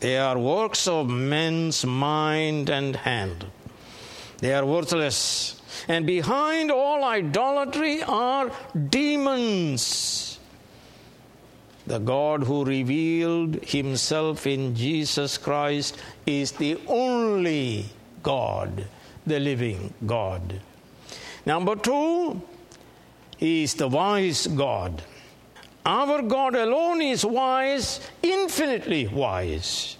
They 0.00 0.16
are 0.16 0.38
works 0.38 0.86
of 0.86 1.10
men's 1.10 1.84
mind 1.84 2.70
and 2.70 2.96
hand. 2.96 3.46
They 4.38 4.54
are 4.54 4.64
worthless. 4.64 5.60
And 5.88 6.06
behind 6.06 6.70
all 6.70 7.04
idolatry 7.04 8.02
are 8.02 8.50
demons. 8.88 10.38
The 11.86 11.98
God 11.98 12.44
who 12.44 12.64
revealed 12.64 13.56
himself 13.64 14.46
in 14.46 14.74
Jesus 14.74 15.38
Christ 15.38 15.96
is 16.28 16.52
the 16.52 16.78
only 16.86 17.86
God, 18.22 18.86
the 19.26 19.40
living 19.40 19.94
God. 20.06 20.60
Number 21.46 21.74
two, 21.74 22.42
He 23.38 23.62
is 23.62 23.74
the 23.74 23.88
wise 23.88 24.46
God. 24.46 25.02
Our 25.86 26.20
God 26.20 26.54
alone 26.54 27.00
is 27.00 27.24
wise, 27.24 28.00
infinitely 28.22 29.08
wise. 29.08 29.96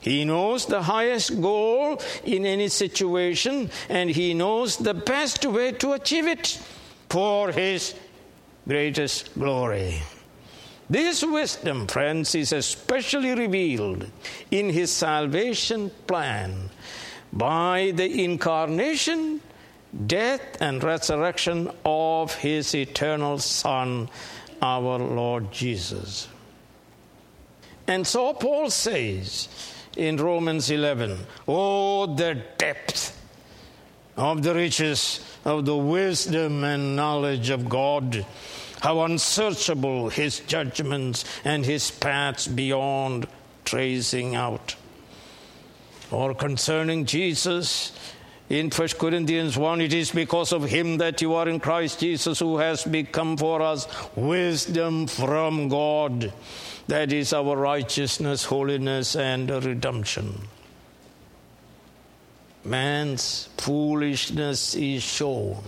He 0.00 0.24
knows 0.24 0.66
the 0.66 0.82
highest 0.82 1.40
goal 1.40 2.02
in 2.24 2.44
any 2.44 2.68
situation, 2.68 3.70
and 3.88 4.10
He 4.10 4.34
knows 4.34 4.76
the 4.76 4.94
best 4.94 5.46
way 5.46 5.72
to 5.72 5.92
achieve 5.92 6.26
it 6.26 6.60
for 7.08 7.52
His 7.52 7.94
greatest 8.66 9.32
glory. 9.34 10.02
This 10.92 11.24
wisdom, 11.24 11.86
friends, 11.86 12.34
is 12.34 12.52
especially 12.52 13.34
revealed 13.34 14.10
in 14.50 14.68
His 14.68 14.90
salvation 14.90 15.90
plan 16.06 16.68
by 17.32 17.94
the 17.94 18.24
incarnation, 18.24 19.40
death, 20.06 20.60
and 20.60 20.84
resurrection 20.84 21.70
of 21.86 22.34
His 22.34 22.74
eternal 22.74 23.38
Son, 23.38 24.10
our 24.60 24.98
Lord 24.98 25.50
Jesus. 25.50 26.28
And 27.86 28.06
so 28.06 28.34
Paul 28.34 28.68
says, 28.68 29.48
in 29.96 30.18
Romans 30.18 30.70
11. 30.70 31.18
Oh, 31.48 32.04
the 32.04 32.42
depth 32.58 33.18
of 34.14 34.42
the 34.42 34.54
riches 34.54 35.24
of 35.42 35.64
the 35.64 35.76
wisdom 35.76 36.64
and 36.64 36.94
knowledge 36.96 37.48
of 37.48 37.66
God. 37.70 38.26
How 38.82 39.02
unsearchable 39.02 40.08
his 40.08 40.40
judgments 40.40 41.24
and 41.44 41.64
his 41.64 41.92
paths 41.92 42.48
beyond 42.48 43.28
tracing 43.64 44.34
out. 44.34 44.74
Or 46.10 46.34
concerning 46.34 47.06
Jesus 47.06 47.92
in 48.50 48.70
1 48.70 48.88
Corinthians 48.98 49.56
1 49.56 49.80
it 49.82 49.94
is 49.94 50.10
because 50.10 50.52
of 50.52 50.64
him 50.64 50.98
that 50.98 51.22
you 51.22 51.34
are 51.34 51.48
in 51.48 51.60
Christ 51.60 52.00
Jesus 52.00 52.40
who 52.40 52.58
has 52.58 52.82
become 52.82 53.36
for 53.36 53.62
us 53.62 53.86
wisdom 54.16 55.06
from 55.06 55.68
God 55.68 56.32
that 56.88 57.12
is 57.12 57.32
our 57.32 57.56
righteousness 57.56 58.44
holiness 58.44 59.14
and 59.14 59.48
redemption 59.48 60.34
man's 62.64 63.48
foolishness 63.56 64.74
is 64.74 65.02
shown 65.02 65.62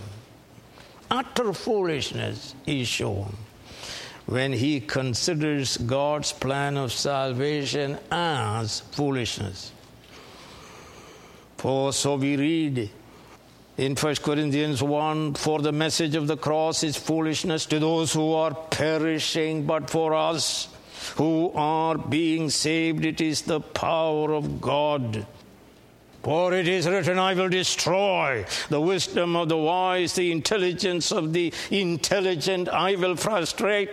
utter 1.11 1.52
foolishness 1.52 2.55
is 2.66 2.88
shown 2.88 3.34
when 4.26 4.52
he 4.52 4.80
considers 4.80 5.76
God's 5.76 6.32
plan 6.32 6.76
of 6.76 6.92
salvation 6.92 7.98
as 8.11 8.80
foolishness 8.80 9.72
for 11.57 11.92
so 11.92 12.16
we 12.16 12.36
read 12.36 12.90
in 13.76 13.96
1 13.96 14.16
Corinthians 14.16 14.82
1 14.82 15.34
For 15.34 15.61
the 15.61 15.72
message 15.72 16.14
of 16.14 16.26
the 16.26 16.36
cross 16.36 16.84
is 16.84 16.96
foolishness 16.96 17.66
to 17.66 17.78
those 17.78 18.12
who 18.12 18.34
are 18.34 18.55
perishing, 18.55 19.64
but 19.66 19.90
for 19.90 20.14
us 20.14 20.68
who 21.16 21.50
are 21.55 21.98
being 21.98 22.50
saved, 22.50 23.05
it 23.05 23.20
is 23.20 23.42
the 23.42 23.61
power 23.61 24.32
of 24.32 24.61
God. 24.61 25.26
For 26.25 26.55
it 26.55 26.66
is 26.66 26.89
written, 26.89 27.18
I 27.18 27.35
will 27.35 27.51
destroy 27.51 28.47
the 28.70 28.81
wisdom 28.81 29.37
of 29.37 29.51
the 29.51 29.59
wise, 29.59 30.14
the 30.14 30.33
intelligence 30.33 31.12
of 31.12 31.35
the 31.35 31.53
intelligent, 31.70 32.70
I 32.70 32.97
will 32.97 33.14
frustrate. 33.14 33.91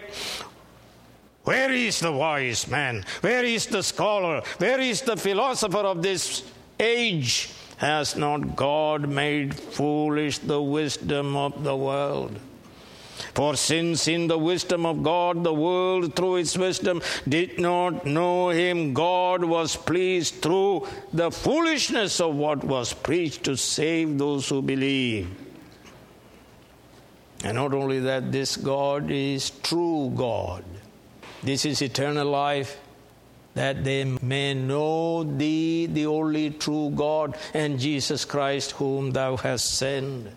Where 1.44 1.74
is 1.74 2.00
the 2.00 2.14
wise 2.14 2.70
man? 2.70 3.04
Where 3.20 3.44
is 3.44 3.66
the 3.66 3.84
scholar? 3.84 4.44
Where 4.60 4.80
is 4.80 5.02
the 5.02 5.18
philosopher 5.18 5.80
of 5.80 6.02
this 6.02 6.44
age? 6.80 7.50
Has 7.78 8.16
not 8.16 8.56
God 8.56 9.10
made 9.10 9.54
foolish 9.54 10.38
the 10.38 10.62
wisdom 10.62 11.36
of 11.36 11.66
the 11.66 11.76
world? 11.76 12.40
For 13.34 13.56
since 13.56 14.08
in 14.08 14.28
the 14.28 14.38
wisdom 14.38 14.86
of 14.86 15.04
God 15.04 15.44
the 15.44 15.54
world 15.54 16.16
through 16.16 16.38
its 16.38 16.58
wisdom 16.58 17.02
did 17.28 17.60
not 17.60 18.06
know 18.06 18.50
him, 18.50 18.94
God 18.94 19.44
was 19.44 19.76
pleased 19.76 20.42
through 20.42 20.88
the 21.14 21.32
foolishness 21.32 22.20
of 22.20 22.36
what 22.36 22.64
was 22.64 22.94
preached 22.94 23.44
to 23.46 23.58
save 23.58 24.18
those 24.18 24.48
who 24.50 24.62
believe. 24.62 25.30
And 27.44 27.56
not 27.56 27.74
only 27.74 28.00
that, 28.02 28.32
this 28.32 28.56
God 28.56 29.10
is 29.10 29.50
true 29.50 30.12
God. 30.16 30.64
This 31.42 31.66
is 31.66 31.82
eternal 31.82 32.30
life 32.30 32.80
that 33.54 33.84
they 33.84 34.06
may 34.22 34.54
know 34.54 35.24
thee, 35.24 35.86
the 35.88 36.06
only 36.06 36.52
true 36.52 36.92
God, 36.96 37.38
and 37.54 37.80
Jesus 37.80 38.24
Christ, 38.24 38.72
whom 38.72 39.12
thou 39.12 39.36
hast 39.38 39.78
sent. 39.78 40.28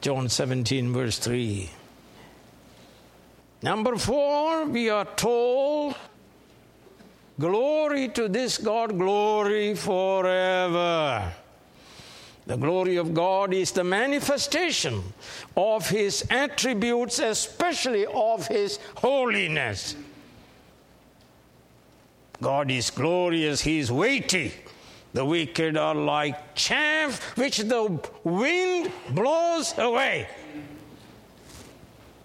John 0.00 0.28
17, 0.28 0.92
verse 0.92 1.18
3. 1.18 1.70
Number 3.62 3.96
four, 3.96 4.66
we 4.66 4.88
are 4.88 5.04
told, 5.04 5.96
Glory 7.40 8.08
to 8.08 8.28
this 8.28 8.58
God, 8.58 8.98
glory 8.98 9.74
forever. 9.74 11.32
The 12.46 12.56
glory 12.56 12.96
of 12.96 13.14
God 13.14 13.52
is 13.52 13.72
the 13.72 13.84
manifestation 13.84 15.02
of 15.56 15.88
His 15.88 16.26
attributes, 16.30 17.18
especially 17.18 18.06
of 18.06 18.46
His 18.48 18.78
holiness. 18.96 19.94
God 22.40 22.70
is 22.70 22.90
glorious, 22.90 23.60
He 23.60 23.78
is 23.78 23.92
weighty. 23.92 24.52
The 25.12 25.24
wicked 25.24 25.76
are 25.76 25.94
like 25.94 26.54
chaff 26.54 27.36
which 27.36 27.58
the 27.58 28.00
wind 28.24 28.92
blows 29.10 29.76
away. 29.78 30.28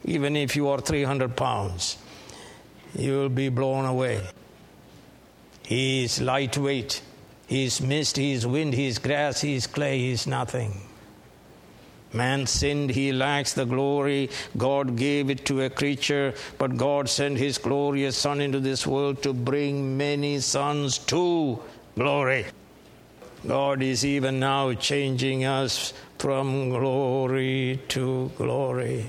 Even 0.05 0.35
if 0.35 0.55
you 0.55 0.67
are 0.69 0.79
300 0.79 1.35
pounds, 1.35 1.97
you 2.97 3.13
will 3.13 3.29
be 3.29 3.49
blown 3.49 3.85
away. 3.85 4.21
He 5.63 6.03
is 6.03 6.21
lightweight. 6.21 7.01
He 7.47 7.65
is 7.65 7.81
mist, 7.81 8.17
he 8.17 8.33
is 8.33 8.47
wind, 8.47 8.73
he 8.73 8.87
is 8.87 8.99
grass, 8.99 9.41
he 9.41 9.55
is 9.55 9.67
clay, 9.67 9.99
he 9.99 10.11
is 10.11 10.27
nothing. 10.27 10.81
Man 12.13 12.45
sinned, 12.45 12.91
he 12.91 13.11
lacks 13.11 13.53
the 13.53 13.65
glory. 13.65 14.29
God 14.55 14.95
gave 14.95 15.29
it 15.29 15.45
to 15.45 15.61
a 15.61 15.69
creature, 15.69 16.35
but 16.57 16.77
God 16.77 17.09
sent 17.09 17.37
his 17.37 17.57
glorious 17.57 18.15
Son 18.15 18.39
into 18.39 18.59
this 18.59 18.85
world 18.85 19.23
to 19.23 19.33
bring 19.33 19.97
many 19.97 20.39
sons 20.39 20.99
to 20.99 21.59
glory. 21.95 22.45
God 23.47 23.81
is 23.81 24.05
even 24.05 24.39
now 24.39 24.73
changing 24.73 25.43
us 25.43 25.93
from 26.17 26.69
glory 26.69 27.81
to 27.89 28.31
glory. 28.37 29.07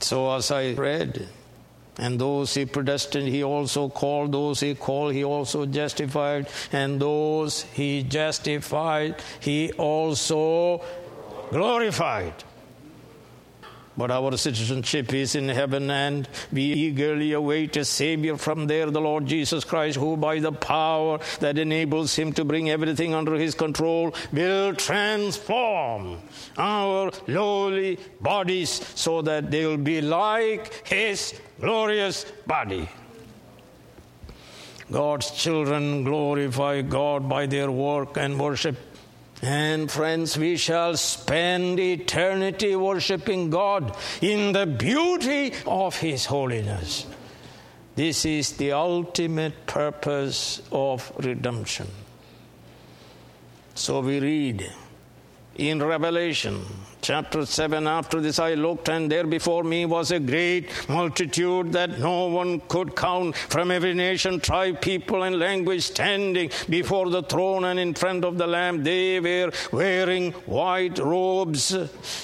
So, 0.00 0.32
as 0.34 0.50
I 0.50 0.72
read, 0.72 1.28
and 1.98 2.20
those 2.20 2.54
he 2.54 2.66
predestined, 2.66 3.28
he 3.28 3.42
also 3.42 3.88
called. 3.88 4.32
Those 4.32 4.60
he 4.60 4.74
called, 4.74 5.14
he 5.14 5.24
also 5.24 5.64
justified. 5.64 6.48
And 6.72 7.00
those 7.00 7.62
he 7.62 8.02
justified, 8.02 9.16
he 9.40 9.72
also 9.72 10.82
glorified. 11.50 12.34
But 13.96 14.10
our 14.10 14.36
citizenship 14.36 15.14
is 15.14 15.34
in 15.34 15.48
heaven, 15.48 15.90
and 15.90 16.28
we 16.52 16.62
eagerly 16.62 17.32
await 17.32 17.76
a 17.78 17.84
Savior 17.84 18.36
from 18.36 18.66
there, 18.66 18.90
the 18.90 19.00
Lord 19.00 19.24
Jesus 19.26 19.64
Christ, 19.64 19.96
who, 19.96 20.18
by 20.18 20.38
the 20.38 20.52
power 20.52 21.18
that 21.40 21.56
enables 21.56 22.14
him 22.14 22.32
to 22.34 22.44
bring 22.44 22.68
everything 22.68 23.14
under 23.14 23.34
his 23.36 23.54
control, 23.54 24.14
will 24.32 24.74
transform 24.74 26.18
our 26.58 27.10
lowly 27.26 27.98
bodies 28.20 28.86
so 28.94 29.22
that 29.22 29.50
they 29.50 29.64
will 29.64 29.78
be 29.78 30.02
like 30.02 30.86
his 30.86 31.32
glorious 31.58 32.26
body. 32.46 32.88
God's 34.90 35.30
children 35.32 36.04
glorify 36.04 36.82
God 36.82 37.28
by 37.28 37.46
their 37.46 37.70
work 37.70 38.16
and 38.18 38.38
worship. 38.38 38.76
And 39.46 39.88
friends, 39.88 40.36
we 40.36 40.56
shall 40.56 40.96
spend 40.96 41.78
eternity 41.78 42.74
worshiping 42.74 43.48
God 43.48 43.96
in 44.20 44.50
the 44.50 44.66
beauty 44.66 45.52
of 45.64 45.94
His 45.94 46.26
holiness. 46.26 47.06
This 47.94 48.24
is 48.24 48.56
the 48.56 48.72
ultimate 48.72 49.68
purpose 49.68 50.60
of 50.72 51.12
redemption. 51.18 51.86
So 53.76 54.00
we 54.00 54.18
read 54.18 54.68
in 55.54 55.80
Revelation 55.80 56.64
chapter 57.06 57.46
7 57.46 57.86
After 57.86 58.20
this 58.20 58.40
I 58.40 58.54
looked, 58.54 58.88
and 58.88 59.08
there 59.08 59.28
before 59.28 59.62
me 59.62 59.86
was 59.86 60.10
a 60.10 60.18
great 60.18 60.70
multitude 60.88 61.72
that 61.72 62.00
no 62.00 62.26
one 62.26 62.58
could 62.66 62.96
count 62.96 63.36
from 63.36 63.70
every 63.70 63.94
nation, 63.94 64.40
tribe, 64.40 64.80
people, 64.80 65.22
and 65.22 65.38
language 65.38 65.84
standing 65.84 66.50
before 66.68 67.08
the 67.10 67.22
throne 67.22 67.62
and 67.66 67.78
in 67.78 67.94
front 67.94 68.24
of 68.24 68.38
the 68.38 68.46
Lamb. 68.48 68.82
They 68.82 69.20
were 69.20 69.52
wearing 69.70 70.32
white 70.56 70.98
robes 70.98 71.76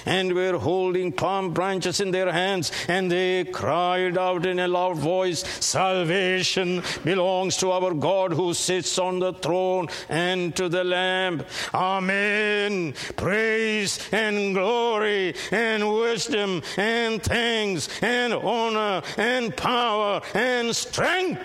and 0.05 0.33
were 0.33 0.59
holding 0.59 1.13
palm 1.13 1.55
branches 1.55 2.01
in 2.01 2.11
their 2.11 2.33
hands, 2.33 2.73
and 2.89 3.09
they 3.09 3.45
cried 3.45 4.19
out 4.19 4.47
in 4.47 4.59
a 4.59 4.67
loud 4.67 4.97
voice 4.97 5.45
Salvation 5.65 6.83
belongs 7.05 7.57
to 7.59 7.71
our 7.71 7.95
God 7.95 8.33
who 8.33 8.53
sits 8.53 8.99
on 8.99 9.21
the 9.21 9.33
throne 9.33 9.89
and 10.09 10.57
to 10.57 10.69
the 10.69 10.83
Lamb. 10.83 11.45
Amen 11.73 12.95
praise 13.17 14.01
and 14.11 14.55
glory 14.73 15.35
and 15.51 15.93
wisdom 15.93 16.63
and 16.79 17.23
thanks 17.23 17.89
and 18.03 18.33
honor 18.33 19.03
and 19.19 19.55
power 19.55 20.23
and 20.33 20.75
strength 20.75 21.43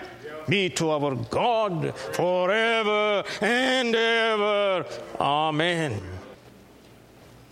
be 0.48 0.70
to 0.70 0.90
our 0.90 1.14
God 1.14 1.94
forever 1.94 3.22
and 3.42 3.94
ever. 3.94 4.86
Amen. 5.20 6.00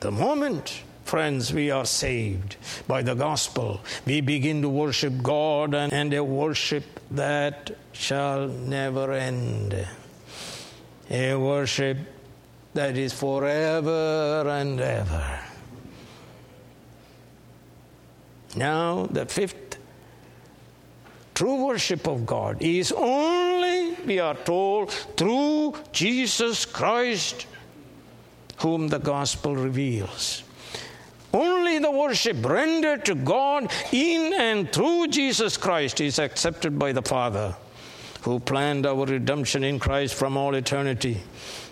The 0.00 0.10
moment 0.10 0.82
Friends, 1.04 1.54
we 1.54 1.70
are 1.70 1.84
saved 1.86 2.56
by 2.88 3.00
the 3.00 3.14
gospel. 3.14 3.80
We 4.06 4.20
begin 4.22 4.62
to 4.62 4.68
worship 4.68 5.12
God 5.22 5.72
and, 5.72 5.92
and, 5.92 6.12
a 6.12 6.24
worship 6.24 6.82
that 7.12 7.70
shall 7.92 8.48
never 8.48 9.12
end. 9.12 9.86
A 11.08 11.36
worship 11.36 11.98
that 12.74 12.96
is 12.96 13.12
forever 13.12 14.48
and 14.48 14.80
ever. 14.80 15.38
Now, 18.56 19.06
the 19.10 19.26
fifth 19.26 19.78
true 21.34 21.66
worship 21.66 22.08
of 22.08 22.24
God 22.24 22.62
is 22.62 22.90
only, 22.90 23.92
we 24.06 24.18
are 24.18 24.34
told, 24.34 24.90
through 24.90 25.74
Jesus 25.92 26.64
Christ, 26.64 27.46
whom 28.58 28.88
the 28.88 28.98
gospel 28.98 29.54
reveals. 29.54 30.42
Only 31.34 31.78
the 31.78 31.90
worship 31.90 32.42
rendered 32.42 33.04
to 33.04 33.14
God 33.14 33.70
in 33.92 34.32
and 34.32 34.72
through 34.72 35.08
Jesus 35.08 35.58
Christ 35.58 36.00
is 36.00 36.18
accepted 36.18 36.78
by 36.78 36.92
the 36.92 37.02
Father, 37.02 37.54
who 38.26 38.40
planned 38.40 38.84
our 38.84 39.06
redemption 39.06 39.62
in 39.62 39.78
Christ 39.78 40.12
from 40.16 40.36
all 40.36 40.56
eternity. 40.56 41.16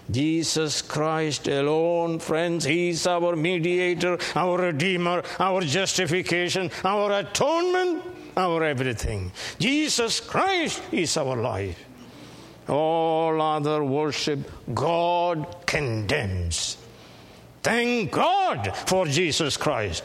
Jesus 0.08 0.82
Christ 0.82 1.48
alone, 1.48 2.20
friends. 2.20 2.64
He's 2.64 3.08
our 3.08 3.34
mediator, 3.34 4.18
our 4.36 4.58
redeemer, 4.58 5.24
our 5.40 5.62
justification, 5.62 6.70
our 6.84 7.10
atonement, 7.10 8.04
our 8.36 8.62
everything. 8.62 9.32
Jesus 9.58 10.20
Christ 10.20 10.80
is 10.92 11.16
our 11.16 11.34
life. 11.34 11.76
All 12.68 13.42
other 13.42 13.82
worship, 13.82 14.48
God 14.72 15.66
condemns. 15.66 16.76
Thank 17.64 18.12
God 18.12 18.76
for 18.86 19.06
Jesus 19.06 19.56
Christ, 19.56 20.04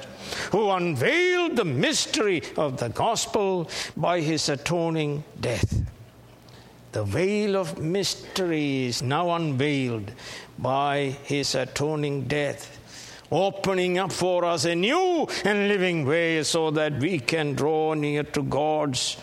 who 0.51 0.71
unveiled 0.71 1.57
the 1.57 1.65
mystery 1.65 2.41
of 2.57 2.77
the 2.77 2.89
gospel 2.89 3.69
by 3.95 4.21
his 4.21 4.49
atoning 4.49 5.23
death. 5.39 5.85
The 6.91 7.03
veil 7.03 7.55
of 7.55 7.77
mystery 7.77 8.87
is 8.87 9.03
now 9.03 9.29
unveiled 9.35 10.11
by 10.57 11.15
his 11.23 11.53
atoning 11.53 12.23
death, 12.23 12.79
opening 13.31 13.99
up 13.99 14.11
for 14.11 14.43
us 14.43 14.65
a 14.65 14.73
new 14.73 15.27
and 15.45 15.67
living 15.67 16.07
way 16.07 16.41
so 16.41 16.71
that 16.71 16.97
we 16.99 17.19
can 17.19 17.53
draw 17.53 17.93
near 17.93 18.23
to 18.23 18.41
God's 18.41 19.17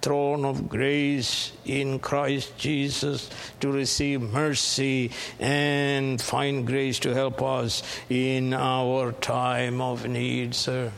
throne 0.00 0.44
of 0.44 0.68
grace 0.68 1.52
in 1.64 2.00
Christ 2.00 2.58
Jesus 2.58 3.30
to 3.60 3.70
receive 3.70 4.20
mercy 4.20 5.12
and 5.38 6.20
find 6.20 6.66
grace 6.66 6.98
to 6.98 7.14
help 7.14 7.40
us 7.40 7.84
in 8.10 8.52
our 8.52 9.12
time 9.12 9.80
of 9.80 10.08
need, 10.08 10.56
sir. 10.56 10.90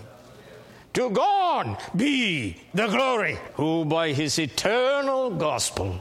To 0.95 1.11
God 1.11 1.77
be 1.95 2.57
the 2.73 2.87
glory, 2.87 3.37
who 3.55 3.85
by 3.85 4.13
his 4.13 4.39
eternal 4.39 5.29
gospel, 5.29 6.01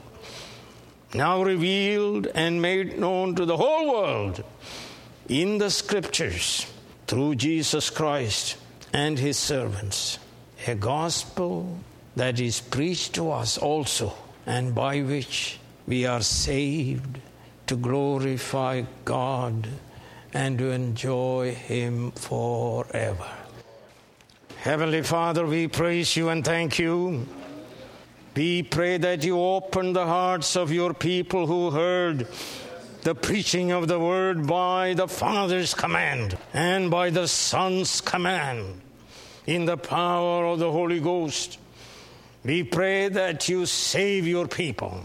now 1.13 1.43
revealed 1.43 2.27
and 2.27 2.61
made 2.61 2.99
known 2.99 3.35
to 3.35 3.45
the 3.45 3.57
whole 3.57 3.91
world 3.91 4.43
in 5.29 5.57
the 5.57 5.69
scriptures 5.69 6.71
through 7.07 7.35
Jesus 7.35 7.89
Christ 7.89 8.57
and 8.91 9.17
his 9.17 9.37
servants, 9.37 10.19
a 10.67 10.75
gospel 10.75 11.77
that 12.15 12.39
is 12.39 12.61
preached 12.61 13.13
to 13.15 13.31
us 13.31 13.57
also, 13.57 14.13
and 14.45 14.75
by 14.75 15.01
which 15.01 15.59
we 15.87 16.05
are 16.05 16.21
saved 16.21 17.19
to 17.67 17.75
glorify 17.75 18.83
God 19.05 19.67
and 20.33 20.57
to 20.57 20.71
enjoy 20.71 21.53
Him 21.53 22.11
forever. 22.11 23.29
Heavenly 24.57 25.03
Father, 25.03 25.45
we 25.45 25.67
praise 25.67 26.15
you 26.15 26.29
and 26.29 26.43
thank 26.43 26.79
you. 26.79 27.27
We 28.35 28.63
pray 28.63 28.97
that 28.97 29.23
you 29.23 29.39
open 29.39 29.93
the 29.93 30.05
hearts 30.05 30.55
of 30.55 30.71
your 30.71 30.93
people 30.93 31.45
who 31.45 31.71
heard 31.71 32.27
the 33.03 33.13
preaching 33.13 33.71
of 33.71 33.87
the 33.87 33.99
word 33.99 34.47
by 34.47 34.93
the 34.93 35.07
Father's 35.07 35.73
command 35.73 36.37
and 36.53 36.89
by 36.89 37.09
the 37.09 37.27
Son's 37.27 38.01
command 38.01 38.81
in 39.45 39.65
the 39.65 39.77
power 39.77 40.45
of 40.45 40.59
the 40.59 40.71
Holy 40.71 40.99
Ghost 40.99 41.59
we 42.43 42.63
pray 42.63 43.07
that 43.07 43.47
you 43.47 43.65
save 43.65 44.27
your 44.27 44.47
people. 44.47 45.01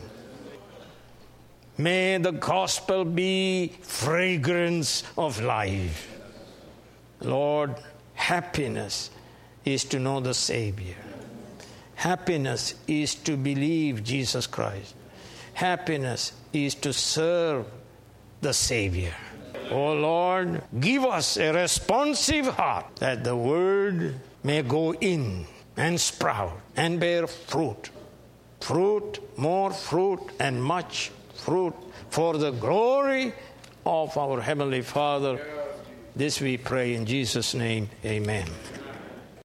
May 1.76 2.18
the 2.18 2.33
gospel 2.33 3.05
be 3.05 3.68
fragrance 3.83 5.05
of 5.16 5.41
life. 5.41 6.18
Lord, 7.20 7.76
happiness 8.14 9.11
is 9.64 9.85
to 9.85 10.01
know 10.01 10.18
the 10.18 10.35
Savior. 10.35 10.97
Happiness 11.99 12.77
is 12.87 13.17
to 13.27 13.37
believe 13.37 14.05
Jesus 14.05 14.47
Christ. 14.47 14.95
Happiness 15.53 16.31
is 16.53 16.77
to 16.77 16.93
serve 16.93 17.67
the 18.41 18.55
Savior. 18.55 19.13
Oh 19.73 19.95
Lord, 19.95 20.63
give 20.79 21.05
us 21.05 21.37
a 21.37 21.51
responsive 21.53 22.47
heart 22.47 22.87
that 23.01 23.25
the 23.25 23.35
word 23.35 24.15
may 24.45 24.63
go 24.63 24.95
in 24.95 25.45
and 25.77 26.01
sprout 26.01 26.61
and 26.77 27.01
bear 27.01 27.27
fruit. 27.27 27.91
Fruit, 28.61 29.19
more 29.37 29.73
fruit, 29.73 30.23
and 30.39 30.63
much 30.63 31.11
fruit 31.35 31.75
for 32.11 32.39
the 32.39 32.53
glory 32.53 33.33
of 33.85 34.17
our 34.17 34.41
Heavenly 34.41 34.83
Father. 34.83 35.45
This 36.15 36.41
we 36.41 36.59
pray 36.59 36.95
in 36.95 37.07
Jesus' 37.07 37.55
name. 37.55 37.91
Amen. 38.05 38.47